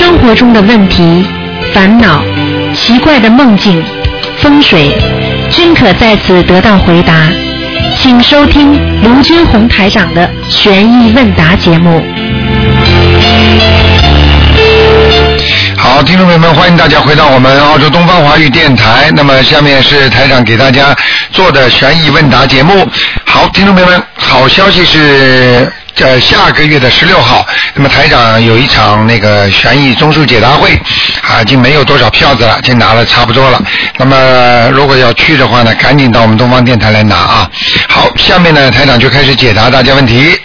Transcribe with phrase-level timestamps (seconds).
[0.00, 1.26] 生活中的问题、
[1.74, 2.24] 烦恼、
[2.74, 3.84] 奇怪的梦境、
[4.38, 4.96] 风水，
[5.50, 7.28] 均可在此得到回答。
[7.98, 8.72] 请收听
[9.02, 12.02] 卢军红台长的悬疑问答节目。
[15.76, 19.10] 好，听众朋友们，欢迎大家回到我们澳洲东方华语电台。
[19.14, 20.96] 那么下面是台长给大家
[21.30, 22.88] 做的悬疑问答节目。
[23.26, 25.70] 好，听众朋友们，好消息是。
[26.02, 30.74] 呃，下个月的十六号，那么台长有一场那个悬疑综述解答会，
[31.22, 33.62] 啊，已经没有多少票子了，已经拿了差不多了。
[33.98, 37.50] 那么如果要去的话呢，赶紧到我们东方电台来拿啊。
[37.88, 40.38] 好，下面呢，台长就开始解答大家问题。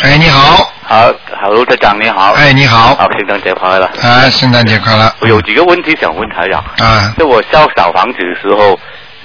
[0.00, 0.72] 哎，你好。
[0.86, 2.32] 好，Hello，台长你好。
[2.32, 2.94] 哎，你好。
[2.94, 3.84] 好，圣诞节快乐。
[4.02, 5.14] 啊，圣诞节快乐。
[5.20, 6.64] 我有几个问题想问台长。
[6.78, 7.14] 啊。
[7.18, 8.78] 就我烧小房子的时候，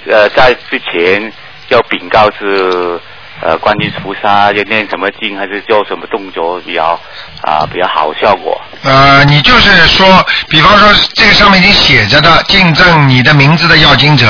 [0.06, 1.32] 呃，在之前
[1.68, 3.00] 要禀告是。
[3.42, 7.00] 呃，观音菩萨要念什么经，还是做什么动作比较
[7.40, 8.60] 啊比较好效果？
[8.82, 10.06] 呃，你就是说，
[10.48, 14.26] 比方说这个上面已经写着的，敬证你的名字的要经者，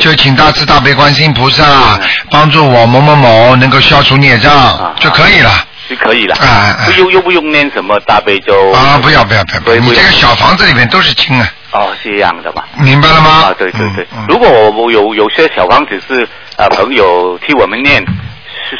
[0.00, 5.50] 就请大慈大悲观世音菩萨帮助我某某某能够消除孽障就可以了。
[5.88, 6.36] 就可以了。
[6.36, 8.72] 啊不用又不用念什么大悲咒。
[8.72, 9.76] 啊，不要不要不要！
[9.76, 11.48] 你这个小房子里面都是经啊。
[11.72, 12.66] 哦，是这样的吧。
[12.78, 13.30] 明白了吗？
[13.30, 14.06] 啊，对对对。
[14.28, 18.04] 如果我我有有些小房子是啊朋友替我们念。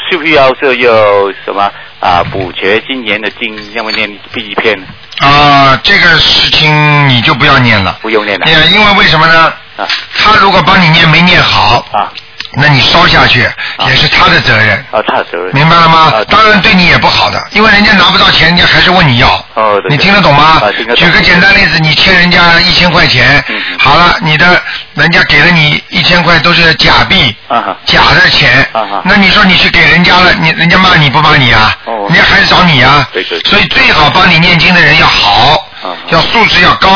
[0.09, 2.23] 需不需要这有什么啊？
[2.31, 4.77] 补缺今年的经，要不念第一篇？
[5.19, 7.97] 啊，这个事情你就不要念了。
[8.01, 8.45] 不用念了。
[8.67, 9.53] 因为为什么呢？
[9.77, 9.87] 啊。
[10.17, 11.85] 他如果帮你念没念好。
[11.91, 12.11] 啊。
[12.53, 13.49] 那你烧下去
[13.87, 14.75] 也是他的责任。
[14.91, 15.55] 啊，他的责任。
[15.55, 16.11] 明白了吗？
[16.27, 19.29] 当然对你也不好的，因为人家拿不到钱，人家还是问你要。
[19.53, 20.61] 哦，你听得懂吗？
[20.75, 23.41] 举个简单例子，你欠人家一千块钱，
[23.79, 24.61] 好了，你的
[25.01, 31.75] 人家给了你一千块都是假币，啊假的钱，啊那你说你去给人家了，你人家骂你不骂你啊？
[31.85, 33.07] 人家还是找你啊？
[33.11, 33.39] 对对。
[33.41, 36.89] 所以最好帮你念经的人要好，啊要素质要高，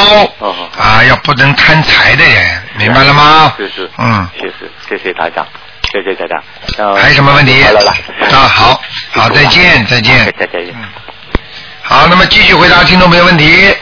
[0.77, 3.53] 啊，要不能贪财的人，明白了吗？
[3.57, 3.89] 是是。
[3.97, 4.27] 嗯。
[4.39, 5.45] 谢谢谢谢台长。
[5.91, 6.41] 谢谢大家。
[7.01, 7.63] 还有什么问题？
[7.63, 7.91] 好了了。
[8.31, 8.81] 啊，好，
[9.13, 10.31] 好，再见，再见。
[10.39, 10.67] 再见。
[10.75, 10.83] 嗯。
[11.81, 13.75] 好，那么继续回答听众朋友问题。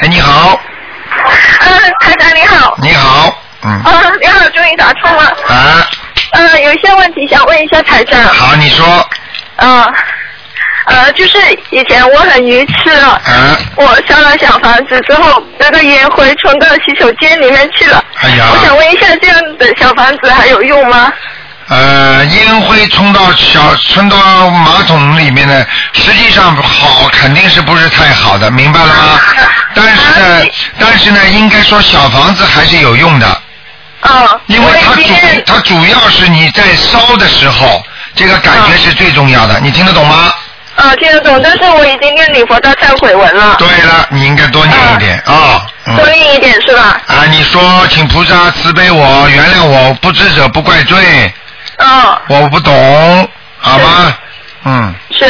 [0.00, 0.60] 哎，你好。
[1.08, 2.76] 嗯， 台长你好。
[2.82, 3.42] 你好。
[3.66, 3.82] 嗯。
[3.82, 5.24] 啊，你好，终于打通了。
[5.48, 5.86] 啊。
[6.32, 8.22] 嗯，有一些问题想问一下台长。
[8.22, 9.08] 好，你说。
[9.56, 9.94] 嗯。
[10.86, 11.36] 呃，就是
[11.70, 13.08] 以前我很愚痴了。
[13.24, 13.58] 啊。
[13.74, 18.02] 我烧了小房子之后，那个烟灰冲到洗手间里面去了。
[18.20, 18.46] 哎呀。
[18.52, 21.12] 我想问一下，这样的小房子还有用吗？
[21.68, 29.20] 呃，烟灰冲到小冲到马桶里面呢，实际上好肯定是不是太好的，明白了吗？
[29.74, 30.46] 但是呢，
[30.78, 33.42] 但是呢，应该说小房子还是有用的。
[34.06, 34.40] 啊。
[34.46, 35.02] 因为它主
[35.46, 37.82] 它主要是你在烧的时候，
[38.14, 40.32] 这个感觉是最重要的，你听得懂吗？
[40.76, 43.56] 啊，听得懂，但是我已经念礼佛大忏悔文了。
[43.58, 45.66] 对了，你应该多念一点啊。
[45.96, 47.00] 多念一点是吧？
[47.06, 51.32] 啊，你说，请菩萨慈悲我，原谅我，不知者不怪罪。
[51.78, 52.18] 嗯。
[52.28, 53.28] 我不懂，
[53.58, 54.14] 好吗？
[54.64, 54.94] 嗯。
[55.12, 55.24] 是，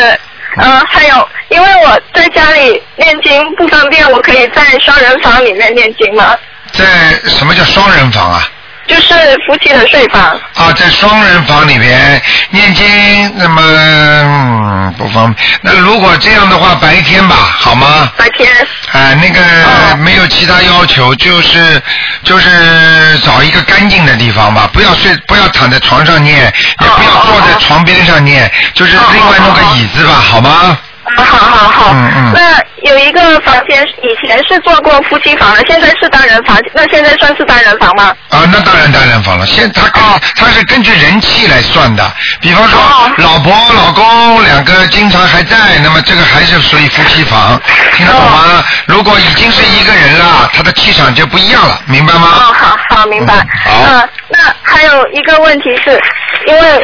[0.57, 6.37] 嗯，还有，因为我在家里念经不方便，我可以在双人房里面念经吗？
[6.73, 6.85] 在
[7.29, 8.49] 什么叫双人房啊？
[8.87, 9.13] 就是
[9.47, 10.23] 夫妻的睡房。
[10.55, 15.47] 啊，在双人房里边念经，那么嗯不方便。
[15.63, 18.11] 那如果这样的话，白天吧，好吗？
[18.17, 18.49] 白天。
[18.93, 21.83] 啊，那个没有其他要求，就是
[22.23, 30.79] 就是找一个干净的地方吧，不要睡，不要躺在床上念，也不要坐在床边上念，就是另外弄个椅子吧，好吗？
[31.15, 32.33] 好好好，嗯嗯。
[32.35, 38.15] 那有一个房间以前是做过夫妻房的，现在是单人房，那现在算是单人房吗？
[38.31, 39.47] 啊，那当然单人房了。
[39.47, 42.81] 现他啊他是根据人气来算的，比方说
[43.19, 47.61] 老婆老公两个经常还在，那么这个还是属于夫妻房，
[47.97, 48.65] 听得懂吗？
[48.87, 52.29] 如果已经是一个人了，他的气场就不一样了，明白吗？
[52.35, 53.35] 哦，好好明白。
[53.65, 53.85] 好。
[53.89, 56.01] 嗯，那还有一个问题是，
[56.47, 56.83] 因为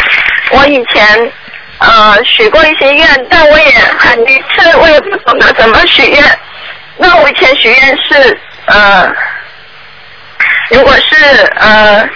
[0.50, 1.32] 我以前。
[1.82, 6.38] 呃，许过一些愿，但我也很愚痴，我也不懂得怎么许愿。
[6.96, 9.12] 那我以前许愿是，呃，
[10.70, 12.08] 如果是呃，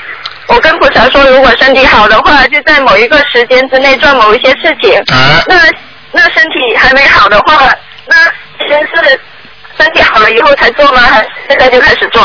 [0.46, 4.96] 我跟菩萨说，如果身体好的话，就在某一个时间之内做某一些事情。
[5.12, 5.42] 啊。
[5.48, 5.56] 那
[6.12, 7.74] 那身体还没好的话，
[8.06, 8.16] 那
[8.68, 9.20] 先是
[9.78, 11.00] 身体好了以后才做吗？
[11.00, 12.22] 还是现在就开始做？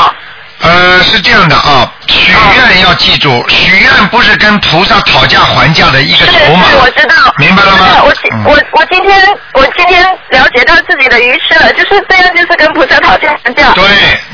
[0.61, 6.69] 呃，是这样的啊，许愿要记住，许愿不是跟菩萨讨价还价的一个筹码。
[6.69, 7.15] 是，我知道。
[7.37, 8.03] 明白了吗？
[8.03, 8.13] 我
[8.45, 13.71] 我我今天我今天了解到自己的愚痴了，就是这样，就是跟菩萨讨价还价。
[13.71, 13.83] 对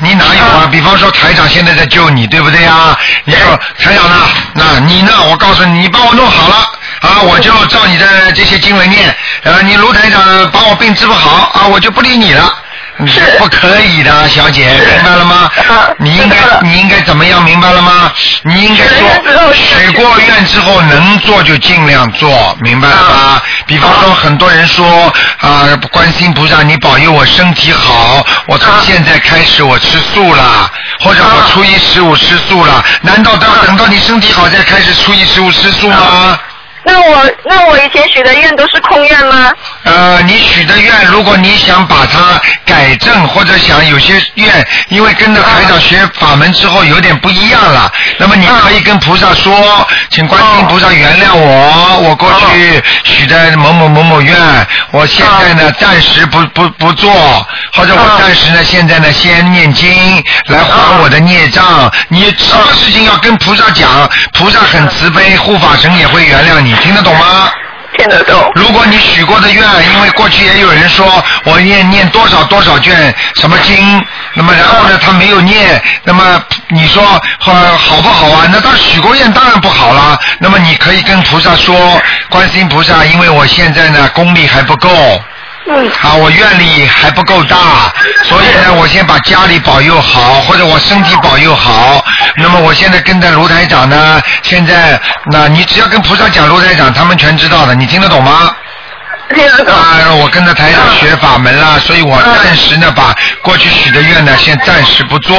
[0.00, 0.68] 你哪有啊？
[0.70, 2.96] 比方说台长现在在救你，对不对呀？
[3.24, 4.16] 你说台长呢？
[4.52, 5.10] 那你呢？
[5.30, 6.56] 我告诉你，你帮我弄好了，
[7.00, 12.54] 啊，我就照你的这些经文念，呃，你卢台长把我病治不好啊，我就不理你了。
[13.06, 15.90] 是不可以的，小姐，明白了吗啊？
[15.98, 17.44] 你应该你应该怎么样？
[17.44, 18.12] 明白了吗？
[18.42, 23.42] 你应该说许过愿之后能做就尽量做，明白了吗？
[23.66, 36.38] 比方说，很多人说啊，观世音菩萨，你保佑我身体好，我从啊现在开始我吃素了，或者我啊初一十五吃素了，难道都要等到你身体好再开始初一十五吃素吗？
[36.88, 39.52] 那我那我以前许的愿都是空愿吗？
[39.82, 54.34] 呃，你许的愿，如果你想把它改正，或者想有些愿，因为跟着台长学法门之后有点不一样了，那么你可以跟菩萨说，请观音菩萨原谅我，我过去许的某某某某愿，
[54.90, 57.12] 我现在呢暂时不不不做，
[57.74, 61.92] 或者我暂时呢现在呢先念经来还我的孽障。
[62.08, 67.50] 你什么事情要跟菩萨讲，菩萨很慈悲，护法神也会原谅你，听得懂吗？
[67.96, 68.52] 听得懂。
[68.54, 74.04] 如果你许过的愿，因为过去也有人说我念念多少多少卷什么经，
[74.34, 77.02] 那么然后呢他没有念，那么你说
[77.38, 78.48] 好好不好啊？
[78.52, 80.18] 那他许过愿当然不好啦。
[80.38, 84.88] 那么你可以跟菩萨说，观世音菩萨，因为我现在呢功力还不够。
[85.70, 87.92] 嗯啊，我愿力还不够大，
[88.24, 92.02] 所以呢，我先把家里保佑好，或者我身体保佑好。
[92.36, 94.98] 那么我现在跟着卢台长呢，现在
[95.30, 98.50] 那你只要跟菩萨讲卢台长，他们全知道的，你听得懂吗？
[99.34, 99.74] 听得懂。
[99.74, 105.36] 啊，我跟着台长学法门了，所以我嗯暂时呢把过去许的愿呢，先暂时不做，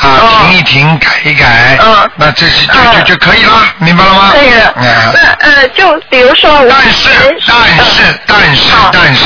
[0.00, 4.30] 啊，哦停一停，改一改，嗯那这是就嗯就就可以了，明白了吗？
[4.32, 4.72] 可以了。
[4.76, 7.08] 嗯那呃，就比如说我但是，
[7.46, 9.24] 但是，但是，但是，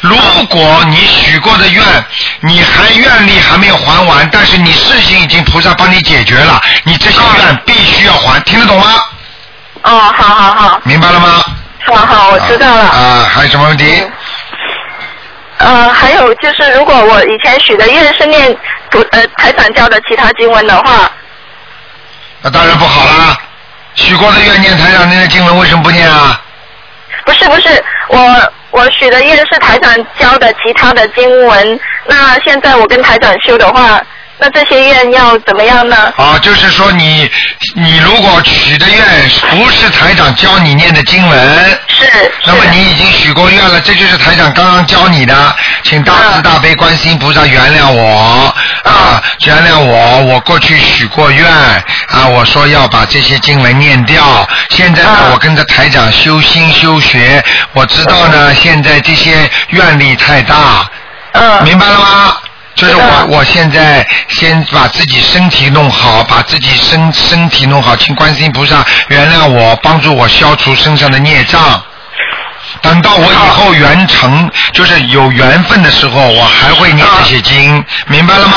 [0.00, 0.16] 如
[0.48, 1.82] 果你许过的愿，
[2.40, 8.86] 你还愿力还没有还完，但是你事情已经菩萨帮你解决了，你这些愿必须要还，听得懂吗？
[9.82, 11.44] 哦，好好好，明白了吗？
[11.86, 12.84] 好好，我知道了。
[12.84, 14.02] 啊，还有什么问题？
[15.58, 18.56] 呃，还有就是，如果我以前许的愿是念
[18.90, 21.10] 图呃台长教的其他经文的话，
[22.40, 23.36] 那当然不好啦。
[23.94, 26.40] 许过的愿念台长念的经文为什么不念啊？
[27.24, 34.00] 不是不是，我我许的愿是台长教的其他的经文，那现在我跟台长修的话，
[34.38, 36.12] 那这些愿要怎么样呢？
[36.16, 37.28] 啊，就是说你
[37.74, 39.04] 你如果许的愿
[39.50, 45.34] 不是台长教你念的经文，是那么你已经许过愿了，这就是台长刚刚教你的，
[45.84, 48.54] 请大慈大悲观世音菩萨原谅我
[48.84, 57.42] 啊，原谅我，我过去许过愿啊，我说要把这些经文念掉，现在呢啊，我跟着台长修心修学，
[57.72, 60.88] 我知道呢，现在这些愿力太大，
[61.32, 62.36] 嗯明白了吗？
[62.78, 71.82] 就是我，我现在先把自己身体弄好，把自己身身体弄好，请观世音菩萨原谅我，帮助我消除身上的孽障。
[72.80, 78.56] 等到我以后圆成，就是有缘分的时候，我还会念这些经，明白了吗？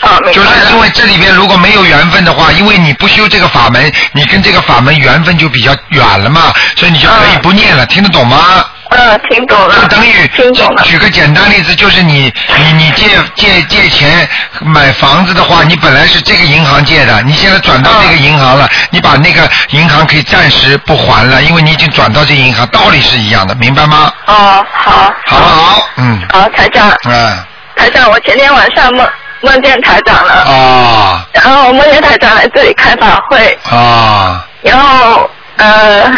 [0.00, 0.48] 啊，明就是。
[0.70, 8.64] 因为这里边如果没有缘分的话，因为你不修这个法门，你跟这个法门缘分就比较远了嘛，所以你就可以不念了，听得懂吗？
[8.90, 9.74] 嗯，听懂了。
[9.74, 10.82] 就等于听懂了。
[10.82, 14.28] 举个简单例子，就是你你你借借借钱
[14.60, 24.12] 买房子的话，你本来是这个银行借的，你现在转到那个银行了，你把那个银行可以暂时不还了，因为你已经转到这个银行，道理是一样的，明白吗？
[24.26, 25.14] 哦，好。
[25.26, 25.88] 好不好？
[25.96, 27.38] 嗯，好，台长，嗯，
[27.76, 29.08] 台长，我前天晚上梦
[29.42, 36.10] 梦见台长了，啊然后我梦见台长来这里开法会，啊，然后呃，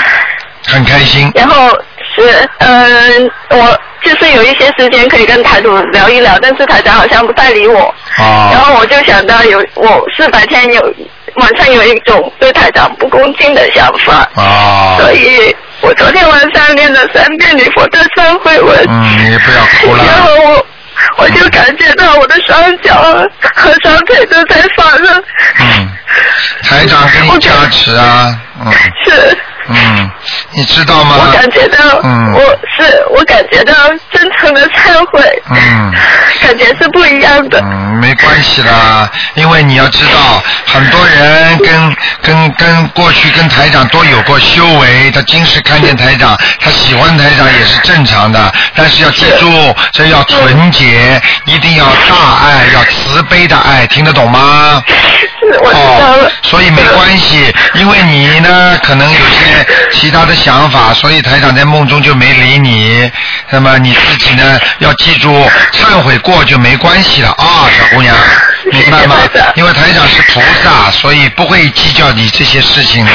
[0.67, 1.77] 很开心，然后
[2.15, 10.95] 是嗯、我就是有一些时间可以跟台主聊一聊，但是台长好像不太理我，然啊后我就想到有我是白天有
[11.37, 20.67] 晚上有一种对台长不恭敬的想法，啊，所以我昨天晚上念了三遍礼佛的忏悔文，嗯，你不要哭了，然后我
[21.19, 22.95] 我就感觉到我的双脚
[23.41, 25.25] 和双腿都在发热。
[25.61, 25.89] 嗯，
[26.65, 28.73] 台长给你加持啊，嗯。
[29.05, 29.37] 是，
[29.69, 30.11] 嗯，
[30.53, 31.17] 你知道吗？
[31.19, 32.41] 我感觉到，嗯我
[32.77, 33.75] 是我感觉到
[34.13, 35.93] 真诚的忏悔，嗯
[36.41, 37.61] 感觉是不一样的。
[37.61, 54.83] 嗯，没关系啦，因为你要知道，很多人跟跟跟过去跟台长都有过修为，他今世看见台长，他喜欢台长也是正常的，但是要记住，这要纯洁，一定要大爱，要慈悲的爱，听得懂吗？
[55.51, 56.27] 是，我知道了。
[56.27, 63.11] 哦，所以没关系， 因为你呢可能有些其他的想法，所以台长在梦中就没理你。
[63.51, 65.29] 那么你自己呢要记住，
[65.73, 68.15] 忏悔过就没关系了啊，小姑娘。
[68.71, 69.17] 明白吗？
[69.57, 73.13] 因为台长是菩萨，所以不会计较你这些事情的。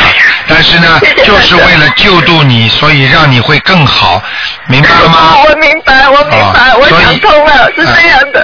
[0.47, 4.21] 但是呢 就是为了救度你，所以让你会更好，
[4.67, 5.37] 明白了吗？
[5.47, 8.43] 我明白，我明白，我想通了，是这样的。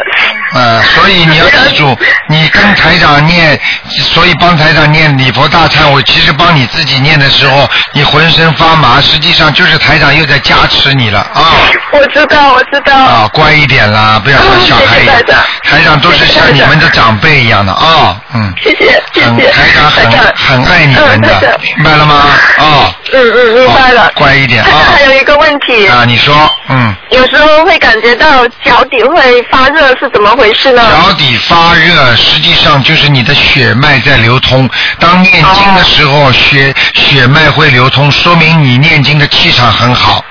[0.54, 1.98] 呃，所以你要记住，
[2.30, 11.56] 你跟台长念，所以帮台长念礼佛大忏我，其实帮你自己念的时候，你浑身发麻，实际上就是台长又在加持你了啊。
[11.92, 12.96] 我知道，我知道。
[12.96, 15.16] 啊，乖一点啦，不要像小孩一样。
[15.64, 19.50] 台长都是像你们的长辈一样的啊，嗯，谢谢，谢很谢。
[19.52, 22.16] 台长很台长很爱你们的长，明白了吗？
[22.60, 24.12] 啊，嗯嗯，明白了好。
[24.16, 26.34] 乖一点啊还有一个问题，啊，你说，
[26.70, 30.82] 嗯，有时候会感觉到脚底会发热，是怎么回事呢？
[30.82, 34.70] 脚底发热，实际上就是你的血脉在流通。
[35.00, 40.24] 当念经的时候，血血脉会流通，说明你念经的气场很好。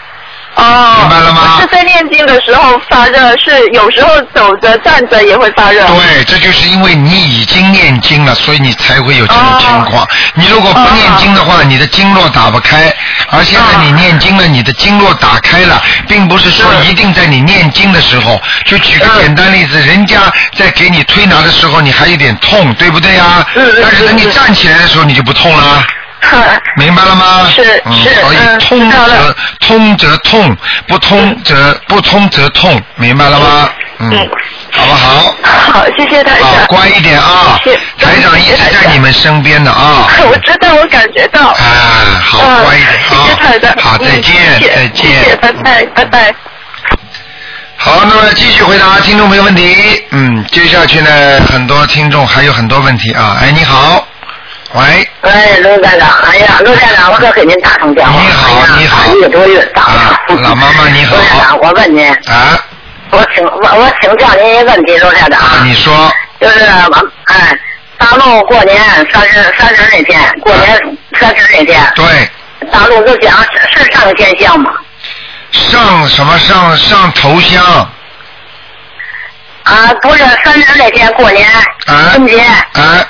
[0.55, 5.87] 哦，明白了吗是在念经的时候发热，是有时候走着站着也会发热。
[5.87, 10.07] 对，这就是因为你已经念经了，所以你才会有这种情况。
[10.35, 12.95] 你如果不念经的话，你的经络打不开。
[13.31, 18.41] 而现在你念经了，你的经络打开了，并不是说一定在你念经的时候。
[18.67, 23.45] 就举个简单例子，人家在给你推拿的时候，你还有点痛，对不对呀？
[23.55, 25.83] 嗯嗯但是等你嗯站起来的时候，你就不痛了。
[26.77, 27.49] 明白了吗？
[27.55, 27.63] 是
[28.21, 33.69] 所以嗯通则通则痛，不通则不通则痛，明白了吗？
[33.99, 34.29] 嗯嗯，
[34.73, 35.35] 好不好？
[35.45, 36.67] 好，谢谢台啊，长。
[36.67, 37.77] 乖一点啊谢！
[38.05, 40.09] 台长一直在你们身边的啊。
[40.29, 41.51] 我知道，我感觉到。
[41.51, 41.57] 啊，
[42.25, 43.71] 好，嗯乖一点谢谢台长。
[43.73, 43.77] 啊！
[43.81, 44.35] 好，再嗯见，
[44.75, 45.39] 再谢谢，见。
[45.41, 46.35] 拜拜，拜拜。
[47.77, 50.05] 好，那么继续回答听众朋友问题。
[50.11, 51.11] 嗯，接下去呢，
[51.53, 53.37] 很多听众还有很多问题啊。
[53.41, 54.05] 哎，你好，
[54.75, 58.21] 喂，喂，卢站长，哎呀，卢站长，我可给您打通电话。
[58.23, 62.59] 你好哎你好一个多月打啊老妈妈你好卢站长，我问您，啊。
[63.11, 66.11] 我请我我请教您一个问题，卢站长，啊，你说。
[66.41, 67.57] 就是我哎，
[67.99, 68.81] 大陆过年
[69.13, 72.31] 三十三十那天，过年三十那天，对，
[72.73, 74.73] 大陆都讲是是上天香吗？
[75.51, 77.63] 上什么上上头香。
[79.65, 81.47] 啊，不是三十那天过年，
[81.87, 83.07] 啊春节啊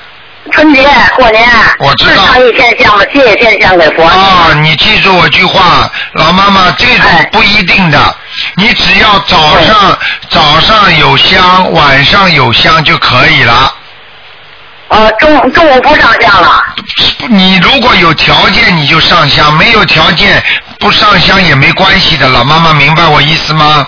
[0.50, 0.82] 春节
[1.16, 3.04] 过年，我知道是上一天香吗？
[3.12, 4.02] 谢谢天香给佛。
[4.02, 4.52] 啊！
[4.60, 8.16] 你记住我句话，老妈妈，这种哎不一定的，
[8.56, 13.74] 你只要早上早上有香，晚上有香就可以了。
[14.88, 16.62] 呃，中中午不上香了。
[17.28, 20.42] 你如果有条件你就上香，没有条件
[20.80, 22.28] 不上香也没关系的。
[22.28, 23.86] 老妈妈明白我意思吗？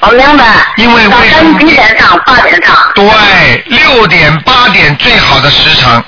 [0.00, 0.44] 我明白。
[0.76, 2.16] 因为早为什么点上？
[2.24, 2.76] 八点上。
[2.94, 6.04] 对，六点八点最好的时辰，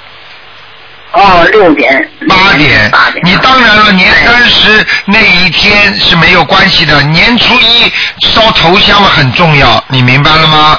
[1.13, 2.09] 哦，六点。
[2.29, 3.21] 八点八点。。
[3.25, 7.93] 你当然了，年三十那一天是没有关系的，年初一
[8.29, 10.79] 烧头香嘛很重要，你明白了吗？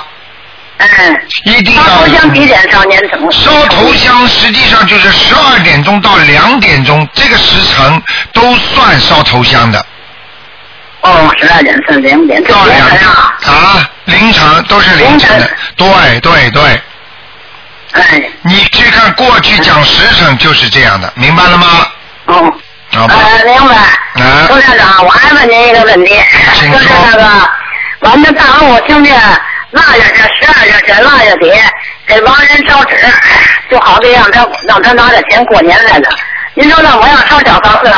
[0.77, 1.21] 嗯。
[1.45, 2.87] 一定烧头香要几点上？
[2.87, 3.29] 年成。
[3.31, 8.01] 烧头香，实际上就是十二点钟到两点钟这个时辰
[8.31, 9.85] 都算烧头香的。
[11.01, 13.33] 哦，十二点是零点，这到两点凌晨啊。
[13.45, 16.81] 啊，凌晨都是凌晨的，对对对，
[17.93, 21.67] 哎，你去看过去讲时辰就是这样的，明白了吗？
[22.25, 22.53] 哦。
[22.93, 23.75] 好吧，呃，明白。
[24.21, 26.21] 啊卢站长，我还问您一个问题，
[26.53, 27.49] 请就是说那个，
[28.01, 29.17] 完了大陆听见
[29.71, 31.49] 腊月是十二月是腊月底
[32.05, 32.97] 给亡人烧纸，
[33.69, 36.09] 就好比让他让他拿着钱过年来了。
[36.53, 37.89] 您说那我要烧小房子，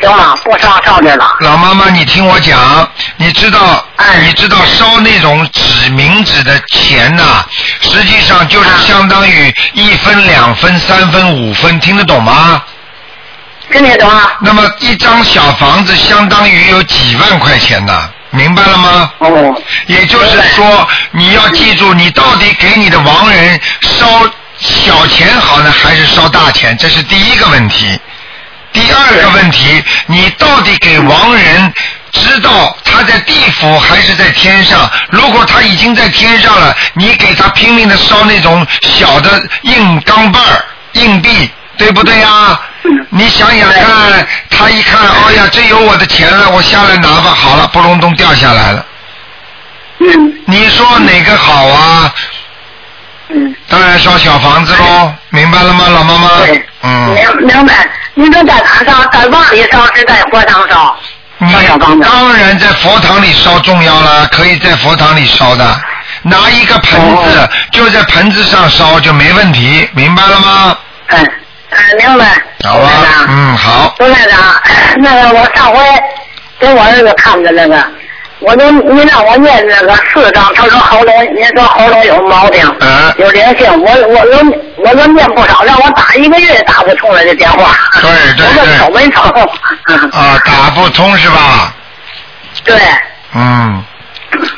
[0.00, 0.36] 行吗？
[0.44, 1.36] 不烧上面了。
[1.40, 7.44] 老妈妈，你听我讲，你知道，哎你知道烧那种纸冥纸的钱呐、
[7.80, 12.62] 实际上就是相当于一分、两分、三分、五分，听得懂吗？
[13.72, 14.32] 听得懂啊？
[14.40, 19.12] 那么一张小房子相当于有几万块钱呢，明白了吗？
[19.18, 19.62] 哦。
[19.86, 24.06] 也就是说，你要记住，你到底给你的亡人烧
[24.58, 26.76] 小钱好呢，还是烧大钱？
[26.78, 27.98] 这是第一个问题。
[28.72, 31.72] 第二个问题，你到底给亡人
[32.12, 34.90] 知道他在地府还是在天上？
[35.10, 42.60] 如果他已经在天上了，你给他拼命的烧那种小的硬钢镚儿、硬币，对不对呀？
[43.10, 48.84] 你想想看，他一看，哎呀，这有我的钱了，我下来拿吧，好了，扑隆咚掉下来了。
[50.00, 52.14] 嗯你说哪个好啊？
[53.30, 53.54] 嗯。
[53.68, 56.28] 当然烧小房子喽，明白了吗，老妈妈？
[56.46, 56.67] 对。
[56.82, 57.74] 嗯，明明白。
[58.14, 59.04] 您说在哪烧？
[59.12, 60.96] 在往里烧是在佛堂烧？
[62.02, 65.64] 当然在佛堂里烧重要了，可以在佛堂里烧的。
[66.22, 70.76] 拿一个盆子，哦就在盆子上烧就没问题，明白了吗？
[71.08, 71.30] 嗯
[71.70, 72.42] 嗯，明白。
[72.64, 73.26] 好吧卢站，长。
[73.28, 74.40] 嗯，好，卢站长，
[74.96, 75.80] 那个我上回
[76.58, 77.76] 给我儿子看的那个，
[78.40, 84.38] 我就你让我念那个四张，他说喉咙，您说喉咙有毛病，嗯有灵性，我我都
[84.76, 87.74] 我都念不少，让我打一个月也打不通了这电话。
[88.00, 89.22] 对对我对说瞅没瞅？
[90.16, 91.74] 啊，打不通是吧？
[92.64, 92.76] 对，
[93.34, 93.84] 嗯，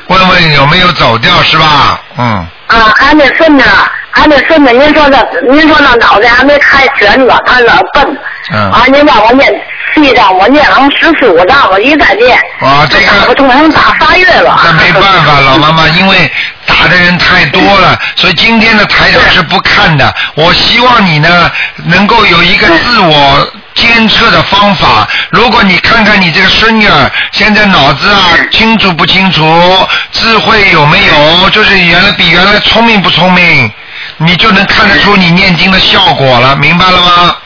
[0.09, 2.01] 问问有没有走掉是吧？
[2.19, 2.25] 嗯，
[2.67, 3.65] 啊，还那孙子，
[4.11, 8.19] 还那孙子，您说那您说那脑袋还没开全呢，他老笨。
[8.53, 9.49] 嗯啊，您让我念
[9.95, 12.39] 七张，我念了十四五张，我一再念。
[12.61, 14.61] 啊这个打不通，还能打仨月了。
[14.65, 16.31] 那没办法，老妈妈，因为
[16.67, 20.15] 打的人太多了，所以今天的台长是不看的。
[20.35, 21.51] 我希望你呢
[21.85, 25.09] 能够有一个自我监测的方法。
[25.31, 33.73] 如果你看看你这个孙女儿现在脑子啊清楚不清楚，智慧有没有，就是原来比原来聪明不聪明，
[34.19, 37.37] 你就能看得出你念经的效果了，明白了吗？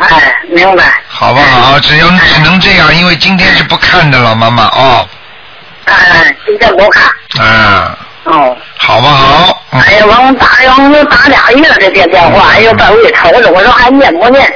[0.00, 0.84] 哎，明白。
[1.08, 1.78] 好不好？
[1.80, 5.08] 只要只能这样，因为今天是不看的，了妈妈哦，
[5.86, 7.04] 哎，今天不看。
[7.44, 8.56] 啊，哦。
[8.78, 9.62] 好不好？
[9.72, 14.52] 嗯哎呀，完打完我打俩月了这电电话，哎呦，把我给愁的，我说还念不念？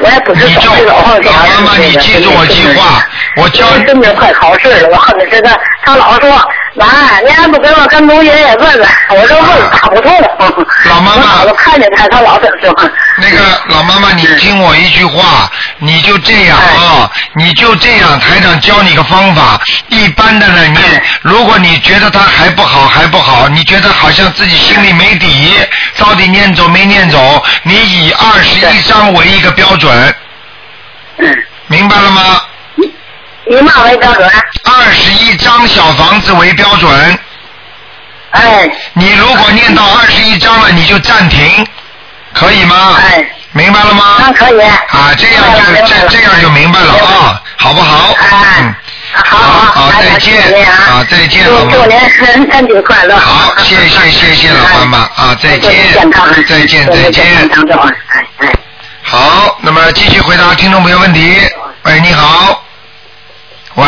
[0.00, 1.32] 我也不知道你就这个后天。
[1.32, 3.04] 老妈妈，你记住我一句话，
[3.36, 6.30] 我教我真的快考试了，我恨的是他，他老说
[6.78, 8.88] 妈，你还不给我跟卢爷爷问问？
[9.10, 10.12] 我这问打不通。
[10.84, 12.74] 老妈妈我看见他，他老这说。
[13.16, 19.60] 那个老妈妈，你听我一句话，你就这样啊，你就这样，台长教你个方法。
[19.88, 20.78] 一般的呢，你
[21.22, 25.54] 如果你觉得他还不好，还不好，你觉得好像自己心里没底，
[25.98, 30.14] 到底念走没念走，你以二十一章为一个标准，
[31.18, 32.40] 嗯，明白了吗？
[33.48, 34.30] 以嘛为标准？
[34.64, 37.18] 二十一张小房子为标准。
[38.30, 38.70] 哎。
[38.92, 41.66] 你如果念到二十一张了，你就暂停，
[42.34, 42.96] 可以吗？
[43.02, 43.24] 哎。
[43.52, 44.16] 明白了吗？
[44.20, 44.60] 那可以。
[44.60, 48.14] 啊，这样就这这样就明白了啊，好不好？
[48.60, 48.74] 嗯。
[49.24, 51.98] 好好好，再见啊，再见，老妈祝您
[52.52, 53.16] 身体快乐。
[53.16, 55.72] 好，谢谢谢谢老妈妈啊，再见，
[56.46, 57.24] 再见再见。
[58.10, 58.52] 哎哎。
[59.02, 61.40] 好，那么继续回答听众朋友问题。
[61.84, 62.62] 喂，你好。
[63.78, 63.84] 喂，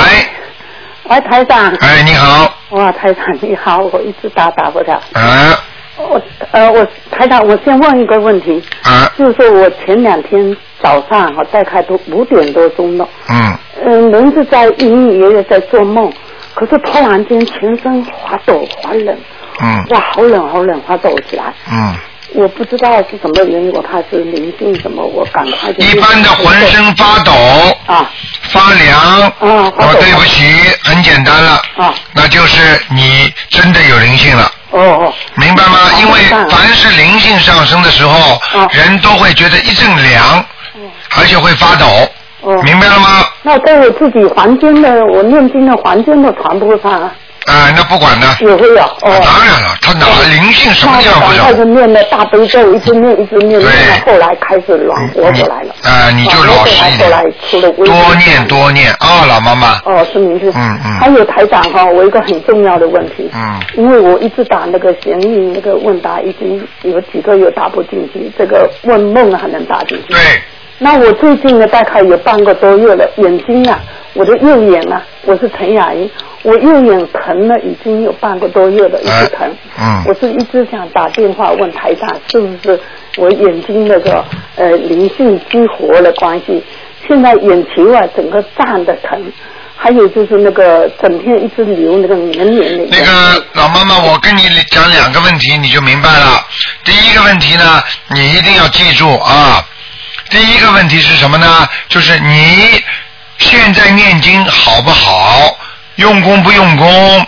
[1.08, 1.68] 喂，台长。
[1.80, 2.54] 哎，你好。
[2.70, 4.94] 哇，台长你好，我一直打打不了。
[5.14, 5.58] 啊。
[5.96, 6.22] 我
[6.52, 13.58] 呃，我台长，我先问一个问题，啊，就是说我前两天早上哈，大概都五点多钟了，嗯。
[13.84, 16.10] 嗯，人是在隐隐约约在做梦，
[16.54, 19.16] 可是突然间全身发抖发冷，
[19.60, 19.84] 嗯。
[19.90, 21.94] 哇，好冷好冷，发抖起来，嗯，
[22.34, 27.32] 我不知道是什么原因，我怕是灵性什么，我赶快就一般的浑身发抖。
[27.86, 28.08] 啊
[28.52, 30.44] 发凉，嗯，哦，对不起，
[30.84, 34.50] 很简单了，啊，那就是你真的有灵性了。
[34.70, 35.78] 哦哦，明白吗？
[36.00, 40.44] 因为凡是灵性上升的时候，人都会觉得一阵凉，
[41.16, 41.86] 而且会发抖，
[42.42, 43.26] 哦，明白了吗？
[43.42, 47.10] 那在我自己房间的，我念经的房间的床铺上
[47.50, 48.26] 啊啊，那不管呢。
[48.40, 49.00] 也会有哦。
[49.02, 51.64] 当然了，他哪灵性什么地方不那我赶快就？
[51.64, 53.70] 念了大悲咒，一直念一直念，念
[54.04, 55.74] 到后来开始软活过来了。
[55.82, 59.80] 啊，你就老实一后来点，出了危险多念多念啊，老妈妈。
[59.84, 60.50] 哦，是明是。
[60.50, 70.14] 嗯嗯还有台长哈，我一个很重要的问题，嗯因为我一直打那个闲语那个问答，已经有几个月打不进去，这个问梦还能打进去。
[70.14, 70.20] 对。
[70.82, 73.78] 那我最近呢，大概有半个多月了，眼睛啊，
[74.14, 76.10] 我的右眼啊，我是陈雅英，
[76.42, 79.46] 我右眼疼了已经有半个多月了，一直疼。
[79.78, 82.80] 嗯我是一直想打电话问台长，是不是
[83.18, 84.24] 我眼睛那个
[84.56, 86.64] 呃灵性激活的关系？
[87.06, 89.22] 现在眼球啊整个胀的疼，
[89.76, 92.86] 还有就是那个整天一直流那个黏黏的。
[92.90, 96.42] 那个老妈妈，我跟你讲两个问题，你就明白了。
[96.84, 97.82] 第一个问题呢，
[98.14, 99.62] 你一定要记住啊。
[100.30, 101.68] 第一个问题是什么呢？
[101.88, 102.82] 就是你
[103.38, 105.58] 现在念经好不好，
[105.96, 107.26] 用功不用功。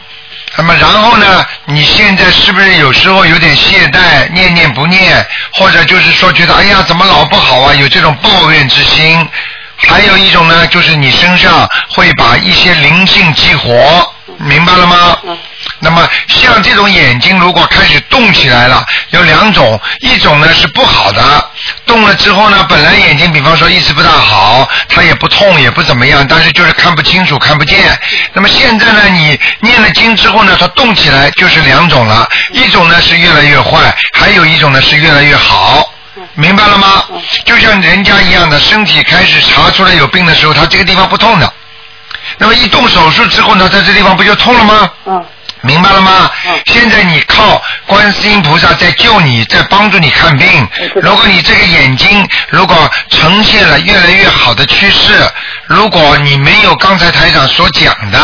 [0.57, 1.45] 那么然后呢？
[1.65, 9.29] 你现在是不是有时候有点懈怠，念念不念，或者就是说觉得哎呀怎么老不好啊，有这种抱怨之心？
[9.79, 15.19] 还有一种呢，就是你身上会把一些灵性激活，明白了吗？
[15.79, 21.51] 那么像这种眼睛如果开始动起来了，有两种，一种呢是不好的，
[21.87, 27.79] 动了之后呢，本来眼睛比方说一直不大好，它也不痛也不怎么样，但是就是看不清楚看不见。
[28.33, 35.89] 那么现在呢，你念了经之后呢，它动起来就是两种了，一种呢是越来越坏，还有一种呢是越来越好。
[36.35, 37.05] 明白了吗？
[37.45, 41.52] 就像人家一样的，身体开始查出来有病的时候，他这个地方不痛的，
[42.43, 44.91] 那么一动手术之后呢，在这地方不就痛了吗？
[45.07, 45.25] 嗯。
[45.65, 46.29] 明白了吗？
[46.67, 50.69] 现在你靠观世音菩萨在救你，在帮助你看病。
[50.97, 55.13] 如果你这个眼睛如果呈现了越来越好的趋势，
[55.67, 58.19] 如果你没有刚才台长所讲的，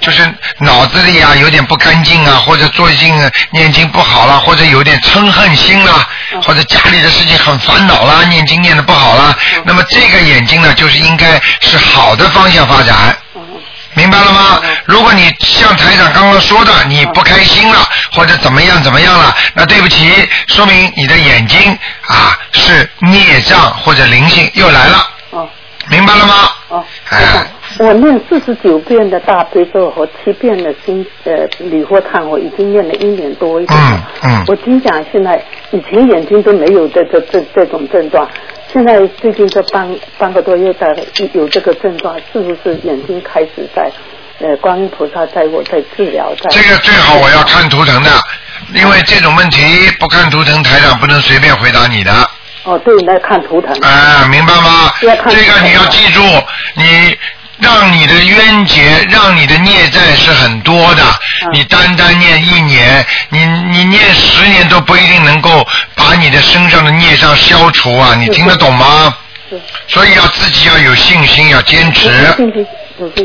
[0.00, 3.12] 就是脑子里啊有点不干净啊，或者最近
[3.50, 6.08] 念经不好了，或者有点嗔恨心啦，
[6.44, 13.18] 或者家里的事情很烦恼啦，念经念的不好啦，那么这个眼睛呢，就是应该是好的方向发展。
[14.04, 14.60] 明白了吗？
[14.84, 17.78] 如果你像台长刚刚说的，你不开心了，
[18.12, 20.12] 或者怎么样怎么样了，那对不起，
[20.46, 21.58] 说明你的眼睛
[22.06, 25.08] 啊是孽障或者灵性又来了。
[25.30, 25.48] 哦
[25.90, 26.34] 明白了吗？
[26.68, 27.46] 哦，哎，
[27.78, 34.10] 我念四十九遍的大悲咒和七遍的心呃礼佛忏，我已经念了一年多一点了。
[34.22, 38.28] 嗯嗯我听讲现在以前眼睛都没有这这这这种症状，
[38.74, 40.88] 现在最近这半半个多月在
[41.32, 43.88] 有这个症状，是不是眼睛开始在
[44.40, 46.50] 呃观音菩萨在我在治疗在？
[46.50, 48.10] 这个最好我要看图腾的，
[48.74, 49.62] 因为这种问题
[50.00, 52.12] 不看图腾，台长不能随便回答你的。
[52.64, 53.72] 哦，对，那看图腾。
[53.88, 54.92] 啊，明白吗？
[55.00, 55.06] 这
[55.44, 56.20] 个你要记住，
[56.74, 57.16] 你
[57.64, 61.02] 让你的冤结，让你的孽债是很多的。
[61.02, 68.14] 嗯你单单念一年，你你念十年都不一定能够把你的身上的孽障消除啊！
[68.18, 69.14] 你听得懂吗？
[69.50, 72.08] 是所以要自己要有信心，要坚持。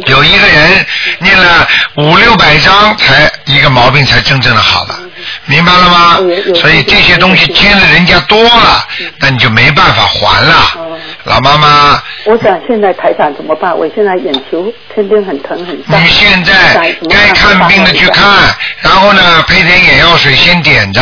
[0.07, 0.85] 有一个人
[1.19, 4.99] 念了五六百章，才一个毛病才真正的好了，
[5.45, 6.19] 明白了吗？
[6.55, 8.87] 所以这些东西欠了人家多了，
[9.19, 10.97] 那你就没办法还了哦。
[11.23, 13.75] 老妈妈，我想现在台长怎么办？
[13.75, 16.01] 我现在眼球天天很疼很胀。
[16.01, 18.25] 你现在该看病的去看，
[18.81, 21.01] 然后呢配点眼药水先点着，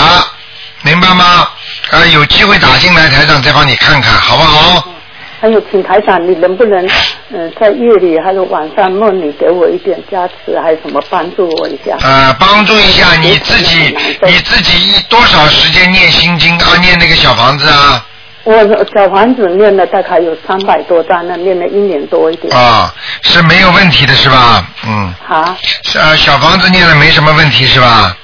[0.82, 1.50] 明白吗？
[1.92, 4.94] 呃，有机会打进来，台长再帮你看看，好不好？
[5.40, 6.88] 还有，请台长，你能不能，
[7.32, 11.96] 嗯、在夜里还有晚上梦里给我一点加持，还有什么帮助我一下？
[12.02, 18.04] 呃，帮助一下你自己，你自己一多少时间念心经啊，念那个小房子啊？
[18.46, 18.54] 我
[18.96, 22.56] 小房子念了大概有三百多张了，念了一年多一点。
[22.56, 24.66] 啊，是没有问题的是吧？
[24.88, 25.58] 嗯，啊，
[25.96, 28.16] 呃，小房子念了没什么问题是吧？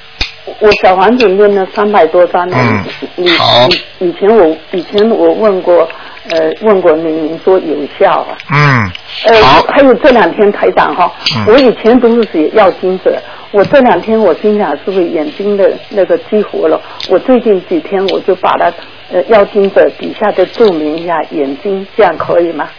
[0.60, 2.58] 我小房子念了三百多张了。
[2.58, 2.84] 嗯
[3.38, 3.68] 好
[4.00, 5.88] 你以前我以前我问过，
[6.30, 8.38] 呃，问过您，您说有效啊。
[8.52, 8.92] 嗯，
[9.28, 16.82] 呃好，，还有这两天台长哈，嗯我以前都是写药精者，我这两天我心想是不是眼睛的那个激活了？
[17.10, 18.72] 我最近几天我就把它
[19.12, 22.70] 呃药精者底下的注明一下眼睛，这样可以吗？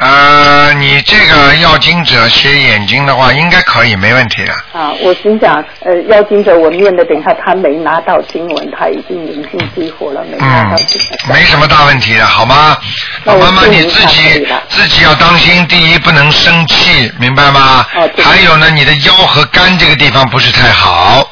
[0.00, 4.52] 呃，你这个要经者写眼睛的话，应该可以，没问题的。
[4.72, 12.76] 啊，我心想呃要经者我念的，等一下他没拿到经文，他已经灵性激活了，没拿嗯到经文。，没什么大问题的，好吗？
[13.24, 17.84] 那妈妈，你自己自己要当心，第一不能生气，明白吗？
[18.22, 21.28] 还有呢，你的腰和肝这个地方不是太好，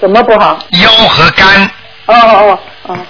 [0.00, 0.56] 什么不好？
[0.82, 1.68] 腰和肝。
[2.06, 2.58] 哦哦哦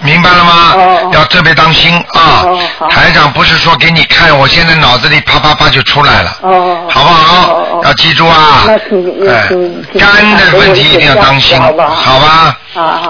[0.01, 0.75] 明白了吗？
[1.13, 2.45] 要特别当心啊！
[2.89, 7.81] 台长不是说给你看，我现在脑子里啪啪啪就出来了，哦哦，好不好？
[7.83, 8.65] 要记住啊！
[8.67, 8.77] 哎
[9.97, 12.57] 肝的问题一定要当心，好吧？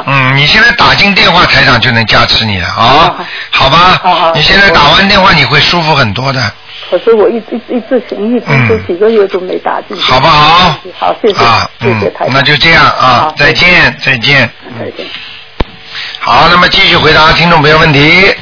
[0.05, 3.15] 嗯，你现在打进电话，台长就能加持你了啊
[3.51, 4.31] 好，好吧？
[4.35, 6.41] 你现在打完电话，你会舒服很多的，
[6.89, 10.75] 可是我一直一直行，一直都几个月都没打进好不好？
[10.97, 14.49] 好，谢谢，啊，谢谢台长。，嗯那就这样啊好，再见，再见。
[14.79, 15.05] 再见。
[16.29, 18.35] 好，那么继续回答听众朋友问题。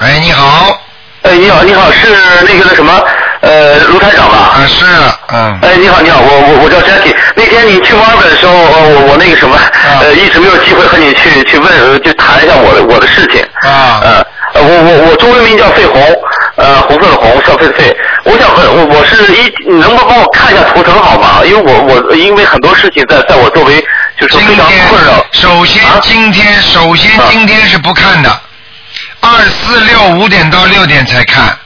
[0.00, 0.76] 哎，你好，
[1.22, 2.08] 哎，你好，你好，是
[2.44, 2.92] 那个那什么，
[3.42, 4.58] 呃，卢台长吧？
[4.58, 4.84] 啊是，
[5.32, 7.14] 嗯，哎，你好，你好，我我我叫 Jackie。
[7.36, 13.40] 那天你去墨尔本的时候，呃我我那个什么，啊呃，一直没有机会和你去去问，呃就谈一下我的我的事情。
[13.62, 16.02] 啊呃，呃我我我中文名叫费红，
[16.56, 17.96] 呃，红色的红，小费费。
[18.24, 21.42] 我想问，我我是一，你能不能帮我看一下图腾好吗？
[21.44, 23.78] 因为我我因为很多事情在在我周围
[24.20, 25.24] 就是今非常天困扰。
[25.32, 28.40] 首先啊今天首先啊今天是不看的，
[29.20, 31.58] 二四六五点到六点才看。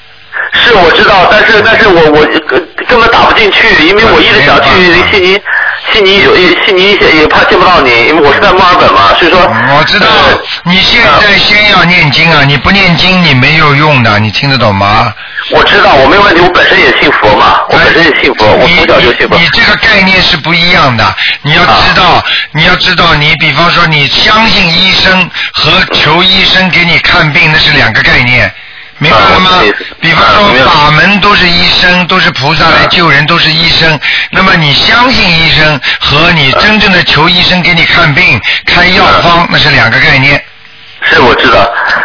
[0.54, 5.40] 是我知道，但是但是我我呃根本打不进去，因为我一直想去悉尼，
[5.92, 9.40] 悉尼有悉尼也也怕见不到你，因为我是在墨尔本嘛，所以说。
[9.40, 15.12] 嗯我知道呃，你现在先要念经啊，你不念经你没有用的，你听得懂吗？
[15.50, 19.42] 我知道，我没有问题，我本身也信佛嘛，我本身也信佛，我你从小就信佛你。
[19.42, 21.04] 你这个概念是不一样的，
[21.42, 28.52] 你要知道，啊你要知道，你比方说你相信医生和求医生给你看病那是两个概念。
[28.98, 29.50] 明白了吗？
[30.00, 33.98] 比方说法门都是医生，都是菩萨来救人，都是医生。
[34.30, 40.42] 那么你相信医生和你真正的求医生给你看病、开药方，那是两个概念。
[41.04, 41.58] 是我知道，